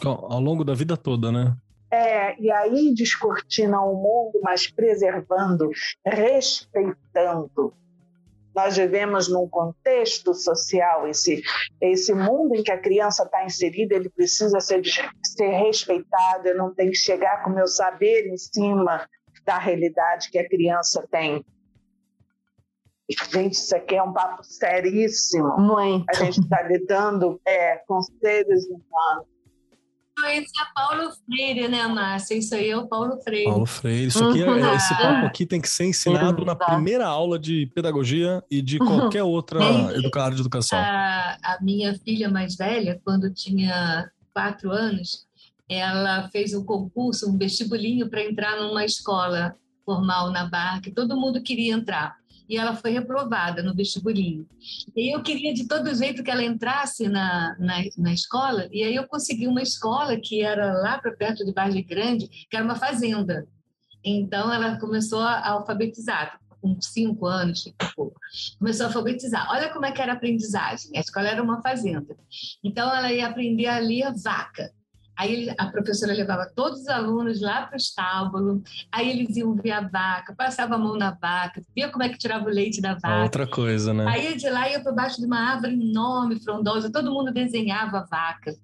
[0.05, 1.57] Ao longo da vida toda, né?
[1.91, 5.71] É, e aí descortina o mundo, mas preservando,
[6.05, 7.73] respeitando
[8.59, 11.41] nós vivemos num contexto social, esse,
[11.81, 14.83] esse mundo em que a criança está inserida, ele precisa ser,
[15.25, 19.09] ser respeitado, eu não tenho que chegar com o meu saber em cima
[19.45, 21.45] da realidade que a criança tem.
[23.31, 25.57] Gente, isso aqui é um papo seríssimo.
[25.57, 26.05] Muito.
[26.11, 29.38] A gente está lidando é, com seres humanos.
[30.27, 32.35] Isso é Paulo Freire, né, Márcia?
[32.35, 33.45] Isso aí é o Paulo Freire.
[33.45, 34.07] Paulo Freire.
[34.07, 34.75] Isso aqui, é, Uhum.
[34.75, 39.23] esse papo aqui tem que ser ensinado na primeira aula de pedagogia e de qualquer
[39.23, 39.61] outra
[39.95, 40.79] educa- área de educação.
[40.79, 45.27] A, a minha filha mais velha, quando tinha quatro anos,
[45.69, 49.55] ela fez um concurso, um vestibulinho para entrar numa escola
[49.85, 52.18] formal na Barra, que todo mundo queria entrar.
[52.49, 54.49] E ela foi reprovada no vestibulinho.
[54.97, 58.95] E eu queria de todo jeito que ela entrasse na, na, na escola, e aí
[58.95, 62.77] eu consegui uma escola que era lá para perto de Vargem Grande, que era uma
[62.77, 63.47] fazenda.
[64.05, 68.19] Então ela começou a alfabetizar, com cinco anos, e pouco
[68.59, 69.51] começou a alfabetizar.
[69.51, 70.91] Olha como é que era a aprendizagem.
[70.97, 72.17] A escola era uma fazenda.
[72.63, 74.73] Então, ela ia aprender a ler vaca.
[75.19, 78.63] Aí a professora levava todos os alunos lá para o estábulo,
[78.93, 82.17] aí eles iam ver a vaca, passava a mão na vaca, via como é que
[82.17, 83.25] tirava o leite da vaca.
[83.25, 84.07] outra coisa, né?
[84.09, 88.05] Aí de lá ia para baixo de uma árvore enorme, frondosa, todo mundo desenhava a
[88.05, 88.55] vaca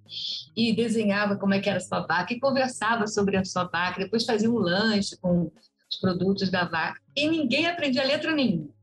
[0.56, 4.04] e desenhava como é que era a sua vaca e conversava sobre a sua vaca,
[4.04, 5.50] depois fazia um lanche com
[5.90, 8.73] os produtos da vaca e ninguém aprendia letra nenhuma.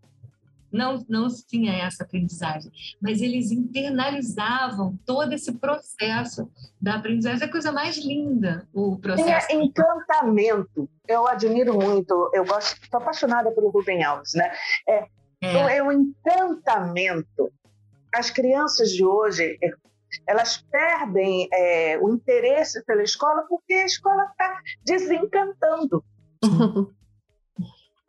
[0.71, 6.49] Não, não tinha essa aprendizagem, mas eles internalizavam todo esse processo
[6.81, 7.41] da aprendizagem.
[7.43, 9.47] É a coisa mais linda o processo.
[9.47, 10.89] Tinha encantamento.
[11.07, 14.51] Eu admiro muito, eu gosto, estou apaixonada pelo Rubem Alves, né?
[14.87, 15.07] É.
[15.41, 17.51] É o encantamento.
[18.13, 19.71] As crianças de hoje, é,
[20.27, 26.03] elas perdem é, o interesse pela escola porque a escola está desencantando.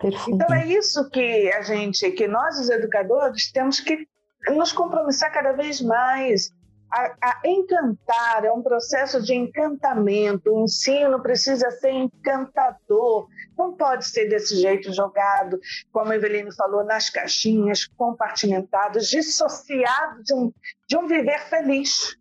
[0.03, 0.31] Perfeito.
[0.33, 4.07] Então é isso que a gente, que nós os educadores temos que
[4.49, 6.53] nos compromissar cada vez mais
[6.91, 8.45] a, a encantar.
[8.45, 10.53] É um processo de encantamento.
[10.53, 13.29] O ensino precisa ser encantador.
[13.57, 15.61] Não pode ser desse jeito jogado,
[15.93, 20.53] como a Eveline falou, nas caixinhas, compartimentados, dissociado de um,
[20.89, 22.17] de um viver feliz.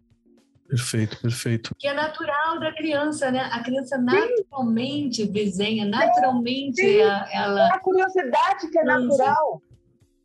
[0.71, 1.75] Perfeito, perfeito.
[1.77, 3.41] que é natural da criança, né?
[3.51, 6.99] A criança naturalmente desenha, naturalmente Sim.
[6.99, 9.61] ela, ela- A curiosidade que é Sim, natural.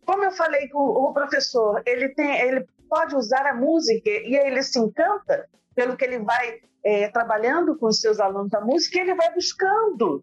[0.06, 4.46] Como eu falei com o professor, ele tem, ele pode usar a música e aí
[4.46, 8.96] ele se encanta pelo que ele vai é, trabalhando com os seus alunos da música,
[8.96, 10.22] e ele vai buscando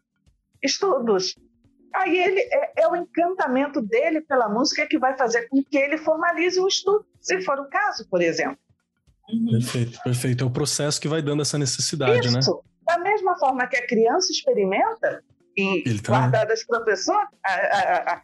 [0.64, 1.36] estudos.
[1.94, 5.98] Aí ele é, é o encantamento dele pela música que vai fazer com que ele
[5.98, 8.58] formalize um estudo, se for o caso, por exemplo.
[9.30, 9.52] Uhum.
[9.52, 10.44] Perfeito, perfeito.
[10.44, 12.40] É o processo que vai dando essa necessidade, né?
[12.40, 15.24] Isso, da mesma forma que a criança experimenta,
[15.58, 16.22] e Ele também.
[16.22, 18.22] guardadas professor, a, a, a,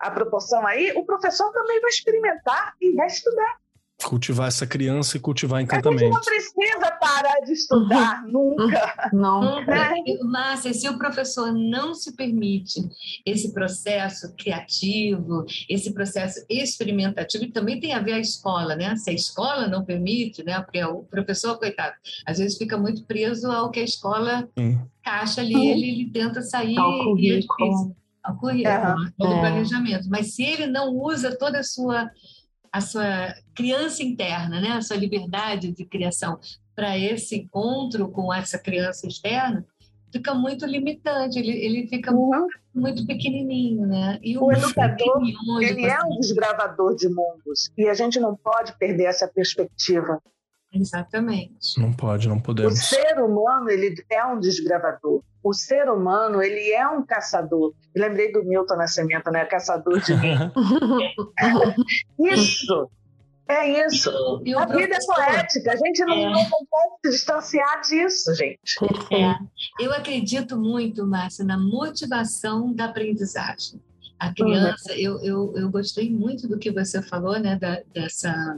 [0.00, 3.61] a proporção aí, o professor também vai experimentar e vai estudar.
[4.04, 6.10] Cultivar essa criança e cultivar A gente encantamento.
[6.14, 9.10] não precisa parar de estudar nunca.
[9.12, 9.64] Não.
[9.64, 9.94] né?
[10.06, 10.30] Uhum.
[10.30, 12.80] Márcia, se o professor não se permite
[13.24, 18.96] esse processo criativo, esse processo experimentativo, e também tem a ver a escola, né?
[18.96, 20.60] Se a escola não permite, né?
[20.60, 21.94] Porque o professor, coitado,
[22.26, 24.78] às vezes fica muito preso ao que a escola Sim.
[25.04, 27.70] caixa ali, ele, ele tenta sair Ao e é currículo.
[27.70, 27.96] difícil.
[28.22, 29.40] Ao currículo, todo É.
[29.40, 30.08] planejamento.
[30.08, 32.08] Mas se ele não usa toda a sua,
[32.72, 34.70] a sua criança interna, né?
[34.70, 36.38] a sua liberdade de criação
[36.74, 39.64] para esse encontro com essa criança externa,
[40.10, 42.46] fica muito limitante, ele, ele fica Uhum.
[42.74, 44.18] muito pequenininho, né?
[44.22, 48.76] E O educador, opiniões, Ele é um desbravador de mundos e a gente não pode
[48.78, 50.20] perder essa perspectiva.
[50.72, 51.78] Exatamente.
[51.78, 52.78] Não pode, não O podemos.
[52.80, 55.22] ser humano ele é um desbravador.
[55.44, 57.74] O ser humano ele é um caçador.
[57.94, 59.44] Eu lembrei do Milton Nascimento, né?
[59.44, 60.34] Caçador de mim.
[62.18, 62.90] Isso,
[63.48, 64.40] é isso.
[64.44, 65.72] E o A vida é poética.
[65.72, 66.30] A gente não, É.
[66.30, 68.76] não pode se distanciar disso, gente.
[68.78, 69.14] Perfeito.
[69.14, 69.38] É,
[69.80, 73.80] eu acredito muito, Márcia, na motivação da aprendizagem.
[74.22, 78.56] A criança, eu, eu, eu gostei muito do que você falou, né, da, dessa,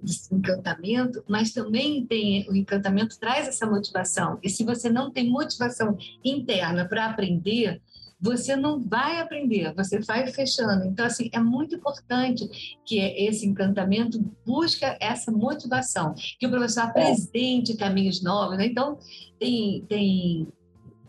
[0.00, 4.38] desse encantamento, mas também tem o encantamento traz essa motivação.
[4.40, 7.82] E se você não tem motivação interna para aprender,
[8.20, 10.84] você não vai aprender, você vai fechando.
[10.84, 17.76] Então, assim, é muito importante que esse encantamento busca essa motivação, que o professor apresente
[17.76, 18.58] caminhos novos.
[18.58, 18.66] Né?
[18.66, 18.96] Então,
[19.40, 20.46] tem, tem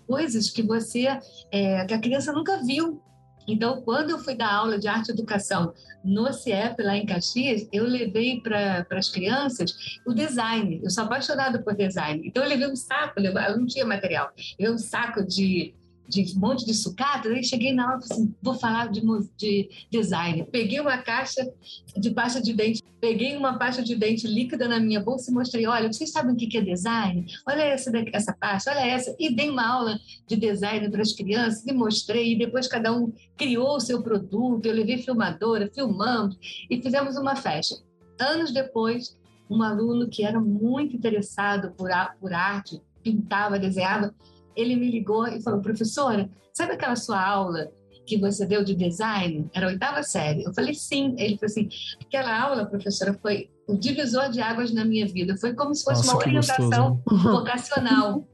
[0.07, 1.07] coisas que você,
[1.51, 2.99] é, que a criança nunca viu.
[3.47, 5.73] Então, quando eu fui dar aula de arte e educação
[6.03, 10.79] no CIEP, lá em Caxias, eu levei para as crianças o design.
[10.83, 12.21] Eu sou apaixonada por design.
[12.25, 15.73] Então, eu levei um saco, eu não tinha material, eu levei um saco de,
[16.07, 17.29] de um monte de sucata.
[17.29, 19.01] Aí cheguei na aula e assim: vou falar de,
[19.37, 20.45] de design.
[20.51, 21.49] Peguei uma caixa
[21.95, 25.65] de pasta de dente, peguei uma pasta de dente líquida na minha bolsa e mostrei:
[25.65, 27.25] olha, vocês sabem o que é design?
[27.47, 29.15] Olha essa, essa pasta, olha essa.
[29.19, 32.33] E dei uma aula de design para as crianças e mostrei.
[32.33, 34.65] E depois cada um criou o seu produto.
[34.65, 36.37] Eu levei filmadora, filmamos
[36.69, 37.77] e fizemos uma festa.
[38.19, 39.17] Anos depois,
[39.49, 41.89] um aluno que era muito interessado por,
[42.19, 44.13] por arte pintava, desenhava.
[44.55, 47.71] Ele me ligou e falou, professora, sabe aquela sua aula
[48.05, 49.49] que você deu de design?
[49.53, 50.43] Era a oitava série.
[50.43, 51.15] Eu falei, sim.
[51.17, 51.69] Ele falou assim,
[52.01, 55.37] aquela aula, professora, foi o divisor de águas na minha vida.
[55.37, 57.23] Foi como se fosse Nossa, uma orientação gostoso.
[57.37, 58.27] vocacional.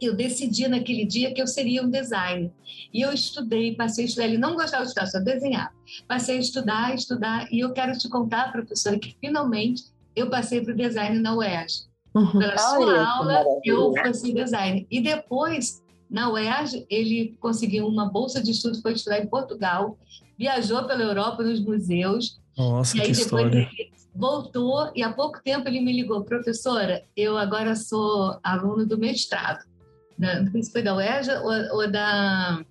[0.00, 2.52] eu decidi naquele dia que eu seria um designer.
[2.92, 4.26] E eu estudei, passei a estudar.
[4.26, 5.74] Ele não gostava de estudar, só desenhar.
[6.06, 7.52] Passei a estudar, estudar.
[7.52, 9.82] E eu quero te contar, professora, que finalmente
[10.14, 11.88] eu passei para o design na UERJ.
[12.18, 12.38] Uhum.
[12.38, 14.86] Pela sua aula, eu fui designer.
[14.90, 19.96] E depois, na UERJ, ele conseguiu uma bolsa de estudo, foi estudar em Portugal,
[20.38, 22.40] viajou pela Europa nos museus.
[22.56, 23.68] Nossa, e aí que depois história.
[23.78, 28.98] ele voltou e há pouco tempo ele me ligou, professora, eu agora sou aluno do
[28.98, 29.64] mestrado.
[30.18, 32.64] não sei se foi da UERJ ou, ou da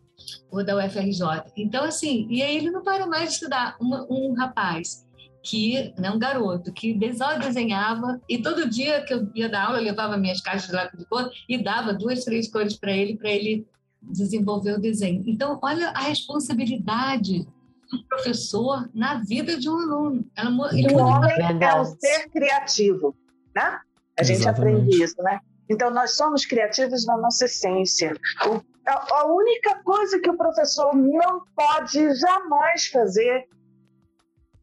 [0.52, 1.22] ou da UFRJ.
[1.56, 3.78] Então, assim, e aí ele não para mais de estudar.
[3.80, 5.07] Um, um rapaz
[5.48, 9.80] que, né, um garoto, que só desenhava e todo dia que eu ia dar aula,
[9.80, 13.16] eu levava minhas caixas de lápis de cor e dava duas, três cores para ele,
[13.16, 13.66] para ele
[14.02, 15.24] desenvolver o desenho.
[15.26, 17.48] Então, olha a responsabilidade
[17.89, 20.26] do professor na vida de um aluno.
[20.36, 21.32] Ela, ele o homem
[21.62, 23.16] é um ser criativo,
[23.56, 23.80] né?
[24.20, 24.76] A gente Exatamente.
[24.76, 25.39] aprende isso, né?
[25.70, 28.14] Então, nós somos criativos na nossa essência.
[28.45, 33.48] O, a, a única coisa que o professor não pode jamais fazer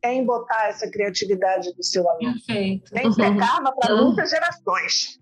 [0.05, 2.34] é embotar essa criatividade do seu aluno.
[2.34, 2.90] Perfeito.
[2.92, 5.18] Tem que ter karma para muitas gerações.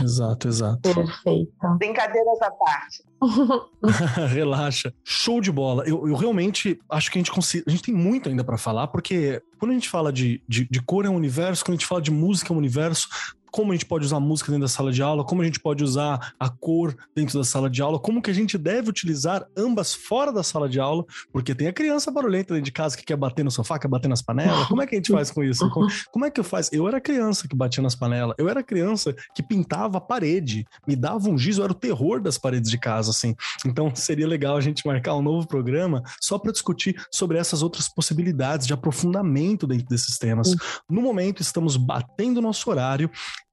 [0.00, 0.80] Exato, exato.
[0.80, 1.52] Perfeito.
[1.78, 3.04] Brincadeiras à parte.
[4.32, 4.92] Relaxa.
[5.04, 5.84] Show de bola.
[5.86, 7.64] Eu, eu realmente acho que a gente consegue.
[7.66, 10.82] A gente tem muito ainda para falar, porque quando a gente fala de, de, de
[10.82, 13.08] cor é um universo, quando a gente fala de música é um universo,
[13.52, 15.60] como a gente pode usar a música dentro da sala de aula, como a gente
[15.60, 19.46] pode usar a cor dentro da sala de aula, como que a gente deve utilizar
[19.54, 23.04] ambas fora da sala de aula, porque tem a criança barulhenta dentro de casa que
[23.04, 24.66] quer bater no sofá, quer bater nas panelas.
[24.66, 25.68] Como é que a gente faz com isso?
[25.68, 26.74] Como, como é que eu faço?
[26.74, 30.96] Eu era criança que batia nas panelas, eu era criança que pintava a parede, me
[30.96, 33.36] dava um giz, eu era o terror das paredes de casa, assim.
[33.66, 37.86] Então seria legal a gente marcar um novo programa só para discutir sobre essas outras
[37.86, 40.54] possibilidades de aprofundamento dentro desses temas.
[40.88, 43.10] No momento, estamos batendo nosso horário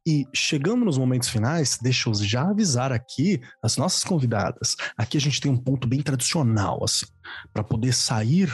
[0.08, 4.76] e chegando nos momentos finais, deixa eu já avisar aqui as nossas convidadas.
[4.98, 7.06] Aqui a gente tem um ponto bem tradicional, assim,
[7.54, 8.52] para poder sair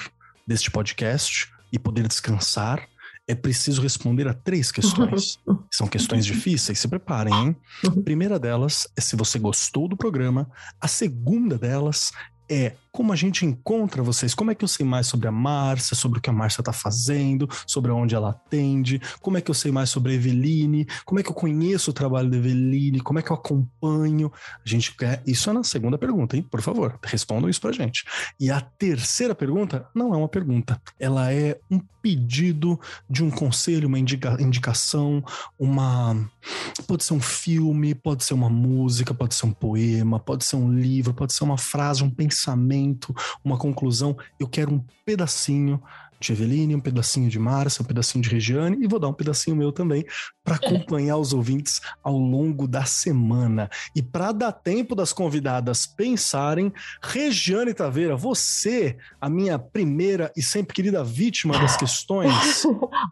[0.48, 2.88] deste podcast e poder descansar.
[3.28, 5.40] É preciso responder a três questões.
[5.72, 7.56] São questões difíceis, se preparem, hein?
[7.86, 10.50] A primeira delas é se você gostou do programa.
[10.80, 12.12] A segunda delas
[12.50, 15.98] é como a gente encontra vocês, como é que eu sei mais sobre a Márcia,
[15.98, 19.54] sobre o que a Márcia está fazendo, sobre onde ela atende, como é que eu
[19.54, 23.20] sei mais sobre a Eveline, como é que eu conheço o trabalho da Eveline, como
[23.20, 24.32] é que eu acompanho.
[24.66, 25.22] A gente quer.
[25.28, 26.48] Isso é na segunda pergunta, hein?
[26.50, 28.06] Por favor, respondam isso pra gente.
[28.40, 32.80] E a terceira pergunta não é uma pergunta, ela é um pedido
[33.10, 35.24] de um conselho, uma indica, indicação,
[35.60, 36.16] uma.
[36.88, 40.72] Pode ser um filme, pode ser uma música, pode ser um poema, pode ser um
[40.72, 42.85] livro, pode ser uma frase, um pensamento
[43.44, 44.18] uma conclusão.
[44.40, 45.82] Eu quero um pedacinho
[46.20, 49.56] de Eveline, um pedacinho de Márcia, um pedacinho de Regiane e vou dar um pedacinho
[49.56, 50.06] meu também
[50.44, 53.70] para acompanhar os ouvintes ao longo da semana.
[53.96, 56.72] E para dar tempo das convidadas pensarem,
[57.02, 62.64] Regiane Taveira, você, a minha primeira e sempre querida vítima das questões.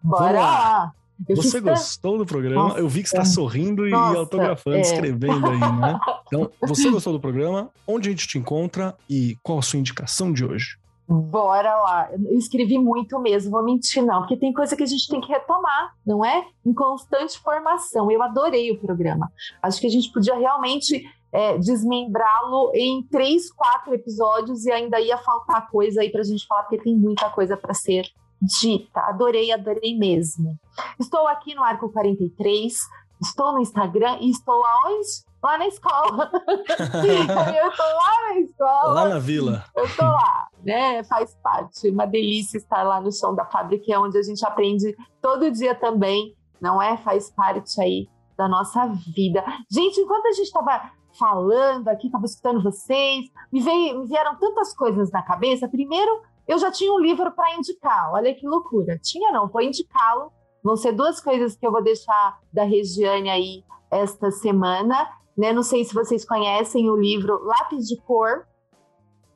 [0.01, 0.93] Bora lá.
[1.27, 2.63] Eu Você gostou do programa?
[2.63, 4.81] Nossa, eu vi que está sorrindo e autografando, é.
[4.81, 5.99] escrevendo aí, né?
[6.25, 7.69] Então, você gostou do programa?
[7.87, 10.79] Onde a gente te encontra e qual a sua indicação de hoje?
[11.07, 12.09] Bora lá.
[12.11, 15.31] Eu escrevi muito mesmo, vou mentir não, porque tem coisa que a gente tem que
[15.31, 16.43] retomar, não é?
[16.65, 18.09] Em constante formação.
[18.09, 19.31] Eu adorei o programa.
[19.61, 25.17] Acho que a gente podia realmente é, desmembrá-lo em três, quatro episódios e ainda ia
[25.17, 28.05] faltar coisa aí para a gente falar, porque tem muita coisa para ser
[28.43, 29.01] dita.
[29.01, 30.57] Adorei, adorei mesmo.
[30.99, 32.73] Estou aqui no Arco 43,
[33.21, 35.23] estou no Instagram e estou aonde?
[35.41, 36.31] Lá na escola.
[36.47, 38.93] eu estou lá na escola.
[38.93, 39.65] Lá na vila.
[39.75, 41.03] Eu estou lá, né?
[41.03, 41.89] Faz parte.
[41.89, 45.75] Uma delícia estar lá no chão da fábrica, é onde a gente aprende todo dia
[45.75, 46.95] também, não é?
[46.97, 49.43] Faz parte aí da nossa vida.
[49.69, 54.73] Gente, enquanto a gente estava falando aqui, estava escutando vocês, me, veio, me vieram tantas
[54.75, 55.67] coisas na cabeça.
[55.67, 58.97] Primeiro, eu já tinha um livro para indicar, olha que loucura.
[58.99, 60.31] Tinha não, vou indicá-lo.
[60.63, 65.09] Vão ser duas coisas que eu vou deixar da Regiane aí esta semana.
[65.37, 65.51] Né?
[65.51, 68.45] Não sei se vocês conhecem o livro Lápis de Cor.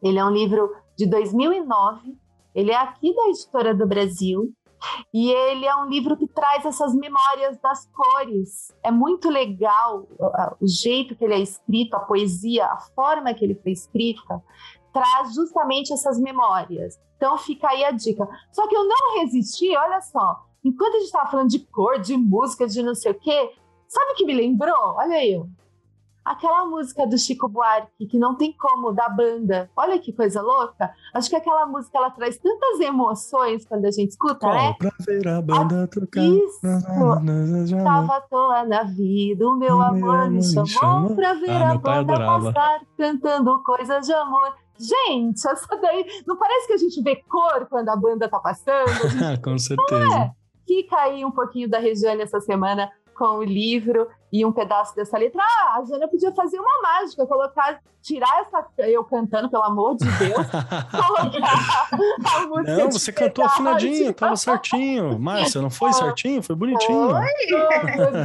[0.02, 2.16] Ele é um livro de 2009.
[2.54, 4.54] Ele é aqui da Editora do Brasil.
[5.14, 8.72] E ele é um livro que traz essas memórias das cores.
[8.84, 10.08] É muito legal
[10.62, 14.42] o jeito que ele é escrito, a poesia, a forma que ele foi escrita
[15.00, 17.00] traz justamente essas memórias.
[17.18, 18.28] Então fica aí a dica.
[18.52, 20.44] Só que eu não resisti, olha só.
[20.64, 23.52] Enquanto a gente estava falando de cor, de música, de não sei o quê,
[23.88, 24.76] sabe o que me lembrou?
[24.96, 25.48] Olha eu.
[26.26, 29.70] aquela música do Chico Buarque, que não tem como, da banda.
[29.78, 30.92] Olha que coisa louca.
[31.14, 34.54] Acho que aquela música ela traz tantas emoções quando a gente escuta, Qual?
[34.54, 34.74] né?
[34.78, 36.20] Pra ver a banda Ah, tocar.
[36.22, 36.60] Isso.
[37.84, 41.16] Tava à toa na vida, o meu O amor meu amor me chamou chamou.
[41.16, 44.54] pra ver Ah, a banda passar, cantando coisas de amor.
[44.80, 46.06] Gente, essa daí.
[46.26, 48.88] Não parece que a gente vê cor quando a banda tá passando?
[48.88, 50.32] Gente Com certeza.
[50.66, 55.18] fica aí um pouquinho da Regiane essa semana com o livro e um pedaço dessa
[55.18, 55.42] letra.
[55.42, 58.66] Ah, a Jana podia fazer uma mágica, colocar, tirar essa.
[58.78, 60.46] Eu cantando, pelo amor de Deus,
[60.92, 61.90] colocar
[62.36, 62.78] a música.
[62.78, 65.18] Não, você cantou afinadinho, tava certinho.
[65.18, 66.44] Márcia, não foi certinho?
[66.44, 67.10] Foi bonitinho.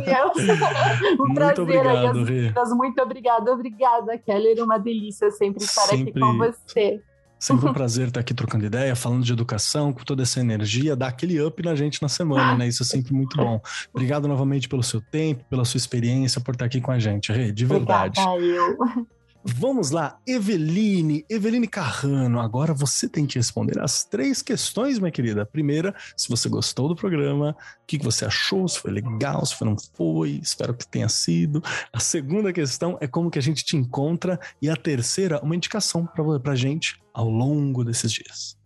[0.05, 0.33] Deus.
[1.13, 2.35] Um Muito prazer aí, obrigado, as Rê.
[2.35, 2.73] meninas.
[2.73, 4.63] Muito obrigada, obrigada, Keller.
[4.63, 6.11] Uma delícia sempre estar Sempre.
[6.11, 7.03] aqui com você.
[7.43, 11.09] Sempre um prazer estar aqui trocando ideia, falando de educação, com toda essa energia, dar
[11.09, 12.69] aquele up na gente na semana, né?
[12.69, 13.61] Isso é sempre muito bom.
[13.93, 17.51] Obrigado novamente pelo seu tempo, pela sua experiência, por estar aqui com a gente, Rê,
[17.51, 18.21] de verdade.
[18.21, 19.07] Obrigada, eu.
[19.45, 25.45] Vamos lá, Eveline, Eveline Carrano, agora você tem que responder as três questões, minha querida.
[25.45, 29.67] Primeira, se você gostou do programa, o que você achou, se foi legal, se foi
[29.67, 31.61] não foi, espero que tenha sido.
[31.93, 36.07] A segunda questão é como que a gente te encontra e a terceira, uma indicação
[36.07, 38.57] para gente ao longo desses dias.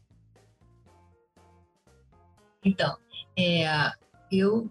[2.63, 2.99] Então,
[3.39, 3.93] é,
[4.31, 4.71] eu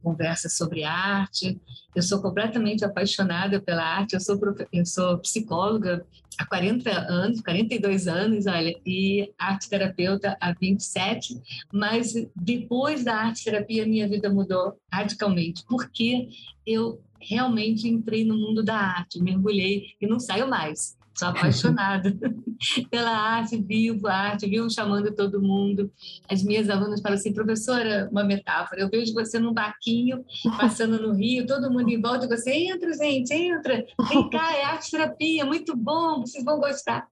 [0.02, 1.60] conversa sobre arte.
[1.94, 4.14] Eu sou completamente apaixonada pela arte.
[4.14, 4.38] Eu sou
[4.72, 6.04] eu sou psicóloga
[6.38, 11.40] há 40 anos, 42 anos, olha, e arte terapeuta há 27,
[11.72, 16.28] mas depois da arte terapia minha vida mudou radicalmente, porque
[16.66, 20.96] eu realmente entrei no mundo da arte, mergulhei e não saio mais.
[21.14, 22.16] Sou apaixonada
[22.90, 25.92] pela arte, vivo a arte, vivo chamando todo mundo.
[26.28, 30.24] As minhas alunas falam assim, professora, uma metáfora, eu vejo você num barquinho,
[30.58, 34.90] passando no rio, todo mundo em volta, você, entra, gente, entra, vem cá, é arte
[34.90, 37.06] terapia, muito bom, vocês vão gostar.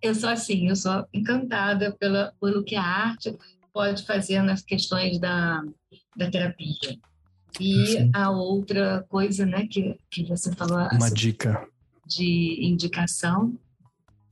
[0.00, 3.36] Eu sou assim, eu sou encantada pela, pelo que a arte
[3.72, 5.62] pode fazer nas questões da,
[6.16, 6.98] da terapia.
[7.58, 8.10] E Sim.
[8.14, 11.66] a outra coisa, né, que, que você falou, Uma dica.
[12.10, 13.58] De indicação.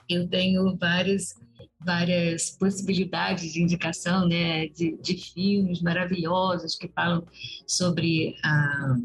[0.07, 1.35] Eu tenho várias
[1.81, 7.25] várias possibilidades de indicação, né, de, de filmes maravilhosos que falam
[7.65, 8.97] sobre a,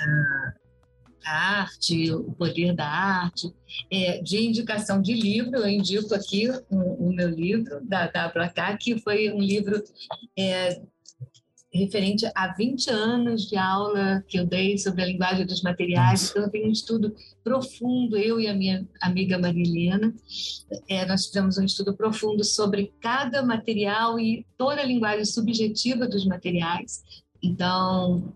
[0.00, 0.54] a,
[1.24, 3.54] a arte, o poder da arte.
[3.90, 8.98] É, de indicação de livro, eu indico aqui o, o meu livro da WH, que
[8.98, 9.82] foi um livro
[10.36, 10.82] é,
[11.74, 16.20] referente a 20 anos de aula que eu dei sobre a linguagem dos materiais.
[16.20, 16.30] Nossa.
[16.30, 20.14] Então, eu tenho um estudo profundo, eu e a minha amiga Marilena,
[20.88, 26.24] é, nós fizemos um estudo profundo sobre cada material e toda a linguagem subjetiva dos
[26.24, 27.02] materiais.
[27.42, 28.32] Então,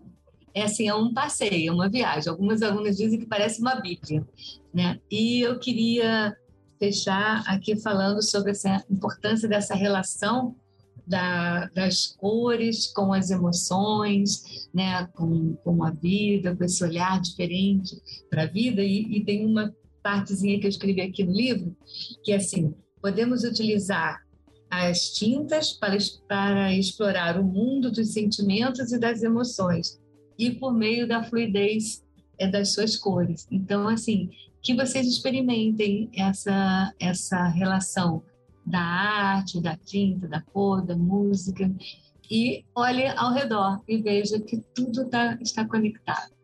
[0.53, 2.29] é assim, é um passeio, é uma viagem.
[2.29, 4.27] Algumas alunas dizem que parece uma bíblia,
[4.73, 4.99] né?
[5.09, 6.35] E eu queria
[6.77, 10.55] fechar aqui falando sobre essa importância dessa relação
[11.09, 17.99] da, das cores com as emoções, né, com, com a vida, com esse olhar diferente
[18.29, 18.83] para a vida.
[18.83, 21.75] E, e tem uma partezinha que eu escrevi aqui no livro,
[22.23, 24.21] que é assim: podemos utilizar
[24.69, 29.99] as tintas para, para explorar o mundo dos sentimentos e das emoções,
[30.37, 32.03] e por meio da fluidez
[32.37, 33.47] é, das suas cores.
[33.49, 34.29] Então, assim,
[34.61, 38.21] que vocês experimentem essa, essa relação
[38.69, 41.69] da arte, da tinta, da cor, da música,
[42.29, 46.38] e olhe ao redor e veja que tudo tá, está conectado.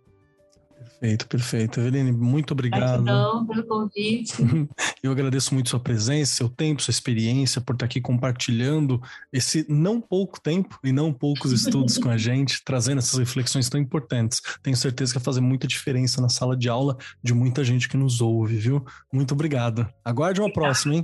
[1.05, 1.79] Perfeito, perfeito.
[1.79, 3.03] Eveline, muito obrigado.
[3.03, 4.33] Gratidão pelo convite.
[5.03, 8.99] Eu agradeço muito sua presença, seu tempo, sua experiência, por estar aqui compartilhando
[9.31, 13.79] esse não pouco tempo e não poucos estudos com a gente, trazendo essas reflexões tão
[13.79, 14.41] importantes.
[14.63, 17.97] Tenho certeza que vai fazer muita diferença na sala de aula de muita gente que
[17.97, 18.83] nos ouve, viu?
[19.13, 19.87] Muito obrigado.
[20.03, 21.03] Aguarde uma próxima, hein?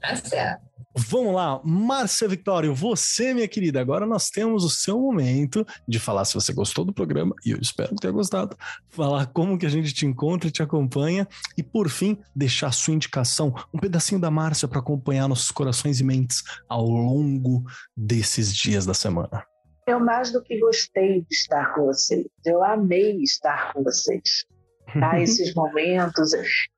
[0.00, 0.71] tá certo.
[0.94, 6.26] Vamos lá, Márcia Victório, você, minha querida, agora nós temos o seu momento de falar
[6.26, 8.54] se você gostou do programa, e eu espero que tenha gostado,
[8.90, 12.72] falar como que a gente te encontra e te acompanha, e por fim, deixar a
[12.72, 17.64] sua indicação, um pedacinho da Márcia para acompanhar nossos corações e mentes ao longo
[17.96, 19.46] desses dias da semana.
[19.86, 24.44] Eu mais do que gostei de estar com vocês, eu amei estar com vocês.
[24.92, 25.18] Tá?
[25.20, 26.32] Esses momentos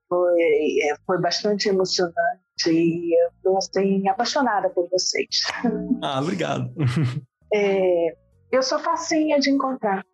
[0.09, 0.41] foi,
[0.82, 5.43] é, foi bastante emocionante e eu estou assim, apaixonada por vocês.
[6.02, 6.72] Ah, obrigado.
[7.52, 8.16] É,
[8.51, 10.05] eu sou facinha de encontrar.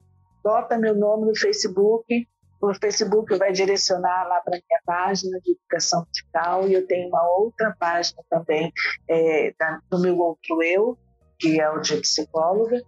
[0.45, 2.27] Bota meu nome no Facebook,
[2.61, 7.27] o Facebook vai direcionar lá para minha página de educação musical e eu tenho uma
[7.39, 8.71] outra página também
[9.09, 10.99] é, da, do meu outro eu,
[11.39, 12.83] que é o de psicóloga.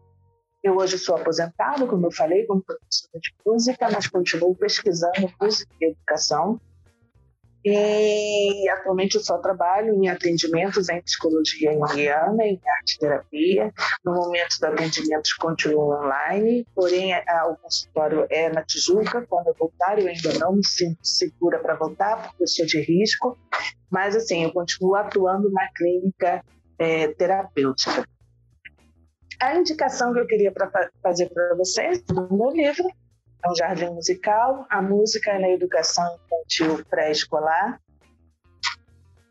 [0.63, 5.75] Eu hoje sou aposentada, como eu falei, como professora de música, mas continuo pesquisando música
[5.81, 6.61] e educação.
[7.65, 13.73] E atualmente eu só trabalho em atendimentos em psicologia indiana, em arte terapia.
[14.05, 19.25] No momento do atendimento continuo online, porém o consultório é na Tijuca.
[19.29, 22.81] Quando eu voltar, eu ainda não me sinto segura para voltar, porque eu sou de
[22.81, 23.39] risco.
[23.89, 26.45] Mas assim, eu continuo atuando na clínica
[26.79, 28.05] é, terapêutica.
[29.41, 30.71] A indicação que eu queria pra,
[31.01, 32.89] fazer para vocês do meu livro
[33.45, 37.81] é um jardim musical, a música na educação infantil pré-escolar,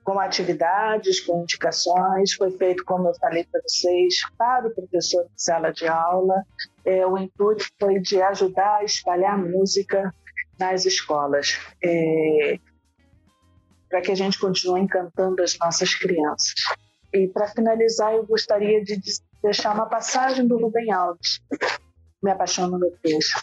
[0.04, 2.34] com atividades, com indicações.
[2.34, 6.44] Foi feito, como eu falei para vocês, para o professor de sala de aula.
[6.84, 10.14] É, o intuito foi de ajudar a espalhar música
[10.60, 12.60] nas escolas, é,
[13.90, 16.54] para que a gente continue encantando as nossas crianças.
[17.14, 19.00] E para finalizar, eu gostaria de
[19.44, 21.42] deixar uma passagem do Rubem Alves.
[22.22, 23.42] Me apaixono no texto.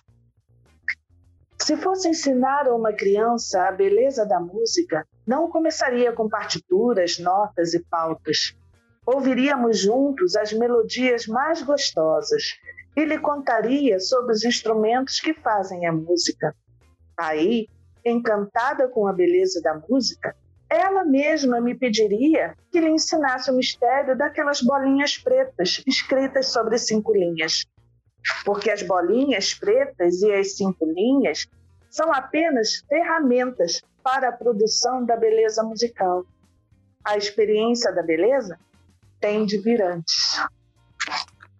[1.60, 7.74] Se fosse ensinar a uma criança a beleza da música, não começaria com partituras, notas
[7.74, 8.56] e pautas.
[9.04, 12.54] Ouviríamos juntos as melodias mais gostosas
[12.96, 16.54] e lhe contaria sobre os instrumentos que fazem a música.
[17.16, 17.68] Aí,
[18.04, 20.34] encantada com a beleza da música,
[20.70, 27.12] ela mesma me pediria que lhe ensinasse o mistério daquelas bolinhas pretas escritas sobre cinco
[27.12, 27.66] linhas
[28.44, 31.46] porque as bolinhas pretas e as cinco linhas
[31.90, 36.24] são apenas ferramentas para a produção da beleza musical.
[37.04, 38.58] A experiência da beleza
[39.20, 40.40] tem de vir antes.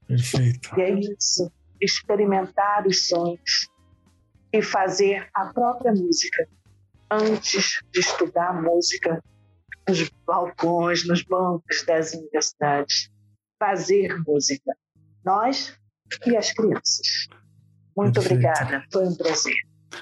[0.07, 0.70] Perfeito.
[0.78, 1.51] E é isso,
[1.81, 3.69] experimentar os sons
[4.53, 6.49] e fazer a própria música
[7.11, 9.23] antes de estudar música
[9.89, 13.11] nos balcões, nos bancos das universidades.
[13.59, 14.77] Fazer música.
[15.24, 15.78] Nós
[16.27, 17.29] e as crianças.
[17.97, 18.47] Muito Perfeito.
[18.47, 19.55] obrigada, foi um prazer.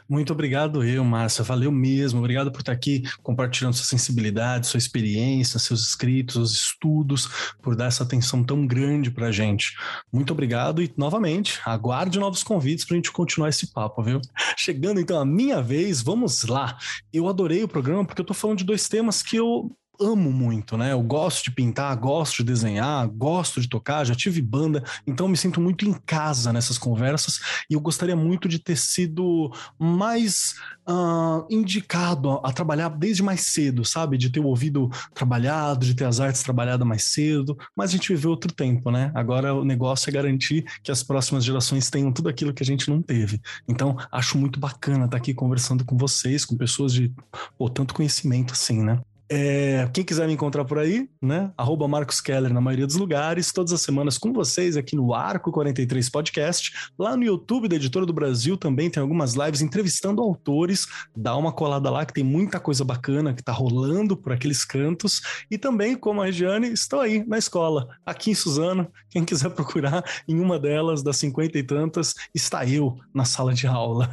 [0.09, 1.45] Muito obrigado eu, Márcia.
[1.45, 2.19] Valeu mesmo.
[2.19, 7.29] Obrigado por estar aqui compartilhando sua sensibilidade, sua experiência, seus escritos, seus estudos,
[7.63, 9.75] por dar essa atenção tão grande para a gente.
[10.13, 14.21] Muito obrigado e, novamente, aguarde novos convites para a gente continuar esse papo, viu?
[14.57, 16.77] Chegando então a minha vez, vamos lá.
[17.13, 19.71] Eu adorei o programa porque eu estou falando de dois temas que eu
[20.01, 20.93] amo muito, né?
[20.93, 25.37] Eu gosto de pintar, gosto de desenhar, gosto de tocar, já tive banda, então me
[25.37, 27.41] sinto muito em casa nessas conversas
[27.71, 30.55] e eu gostaria muito de ter sido mais
[30.89, 34.17] uh, indicado a, a, trabalhar desde mais cedo, sabe?
[34.17, 38.13] De ter o ouvido trabalhado, de ter as artes trabalhadas mais cedo, mas a gente
[38.13, 39.11] viveu outro tempo, né?
[39.15, 42.89] Agora o negócio é garantir que as próximas gerações tenham tudo aquilo que a gente
[42.89, 43.41] não teve.
[43.69, 47.13] Então, acho muito bacana estar aqui conversando com vocês, com pessoas de
[47.59, 49.01] pô, tanto conhecimento assim, né?
[49.29, 51.51] É, quem quiser me encontrar por aí, né?
[51.57, 55.51] Arroba Marcos Keller na maioria dos lugares, todas as semanas com vocês aqui no Arco
[55.51, 56.73] 43 Podcast.
[56.97, 60.87] Lá no YouTube da Editora do Brasil também tem algumas lives entrevistando autores.
[61.17, 65.21] Dá uma colada lá que tem muita coisa bacana que tá rolando por aqueles cantos.
[65.51, 68.89] E também, como a Regiane, estou aí na escola, aqui em Suzano.
[69.11, 73.67] Quem quiser procurar em uma delas, das cinquenta e tantas, está eu na sala de
[73.67, 74.09] aula.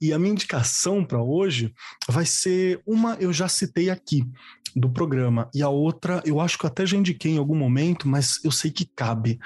[0.00, 1.74] E a minha indicação para hoje
[2.08, 4.24] vai ser uma eu já citei aqui
[4.74, 5.48] do programa.
[5.54, 8.50] E a outra, eu acho que eu até já indiquei em algum momento, mas eu
[8.50, 9.38] sei que cabe.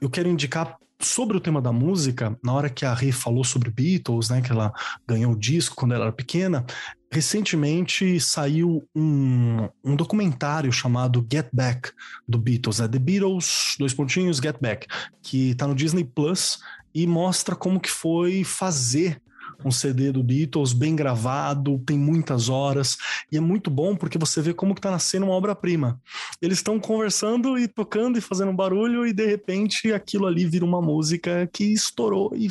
[0.00, 3.70] Eu quero indicar sobre o tema da música, na hora que a Rê falou sobre
[3.70, 4.72] Beatles, né, que ela
[5.06, 6.64] ganhou o disco quando ela era pequena,
[7.10, 11.90] recentemente saiu um, um documentário chamado Get Back
[12.26, 14.86] do Beatles, é The Beatles, dois pontinhos, Get Back,
[15.22, 16.60] que tá no Disney Plus
[16.94, 19.20] e mostra como que foi fazer
[19.64, 22.96] um CD do Beatles bem gravado, tem muitas horas,
[23.30, 26.00] e é muito bom porque você vê como que tá nascendo uma obra-prima.
[26.40, 30.80] Eles estão conversando e tocando e fazendo barulho, e de repente aquilo ali vira uma
[30.80, 32.48] música que estourou e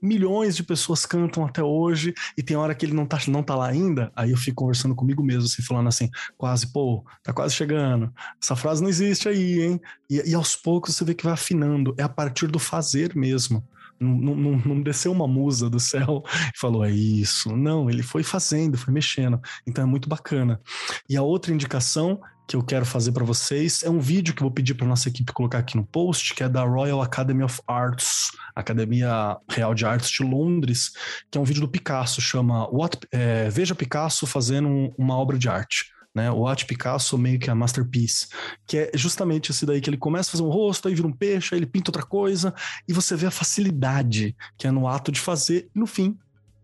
[0.00, 3.54] milhões de pessoas cantam até hoje, e tem hora que ele não tá, não tá
[3.54, 7.54] lá ainda, aí eu fico conversando comigo mesmo, assim, falando assim, quase, pô, tá quase
[7.54, 8.12] chegando.
[8.42, 9.80] Essa frase não existe aí, hein?
[10.08, 13.62] E, e aos poucos você vê que vai afinando, é a partir do fazer mesmo.
[13.98, 16.22] Não, não, não, desceu uma musa do céu
[16.54, 17.56] e falou, é isso.
[17.56, 19.40] Não, ele foi fazendo, foi mexendo.
[19.66, 20.60] Então é muito bacana.
[21.08, 24.44] E a outra indicação que eu quero fazer para vocês é um vídeo que eu
[24.44, 27.60] vou pedir para nossa equipe colocar aqui no post, que é da Royal Academy of
[27.66, 30.92] Arts, Academia Real de Artes de Londres,
[31.30, 35.36] que é um vídeo do Picasso, chama What, é, Veja Picasso fazendo um, uma obra
[35.36, 36.32] de arte né?
[36.32, 38.28] O Art Picasso meio que a masterpiece,
[38.66, 41.12] que é justamente esse daí que ele começa a fazer um rosto, aí vira um
[41.12, 42.54] peixe, aí ele pinta outra coisa,
[42.88, 46.16] e você vê a facilidade que é no ato de fazer, e no fim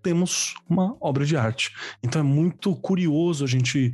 [0.02, 1.70] temos uma obra de arte.
[2.02, 3.92] Então é muito curioso a gente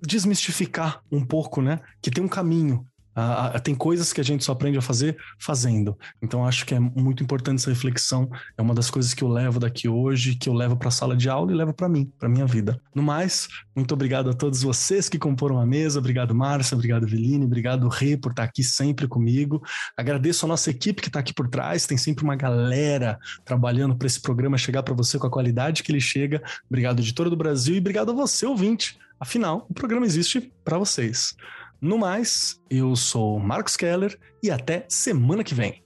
[0.00, 1.78] desmistificar um pouco, né?
[2.00, 2.86] Que tem um caminho
[3.16, 5.96] Uh, tem coisas que a gente só aprende a fazer fazendo.
[6.20, 8.30] Então acho que é muito importante essa reflexão.
[8.58, 11.16] É uma das coisas que eu levo daqui hoje, que eu levo para a sala
[11.16, 12.78] de aula e levo para mim, para minha vida.
[12.94, 15.98] No mais, muito obrigado a todos vocês que comporam a mesa.
[15.98, 16.74] Obrigado, Márcia.
[16.74, 17.46] Obrigado, Veline.
[17.46, 19.62] Obrigado, Rê, por estar aqui sempre comigo.
[19.96, 21.86] Agradeço a nossa equipe que está aqui por trás.
[21.86, 25.90] Tem sempre uma galera trabalhando para esse programa chegar para você com a qualidade que
[25.90, 26.42] ele chega.
[26.68, 28.98] Obrigado, editora do Brasil, e obrigado a você, ouvinte.
[29.18, 31.34] Afinal, o programa existe para vocês.
[31.80, 35.85] No mais, eu sou Marcos Keller e até semana que vem.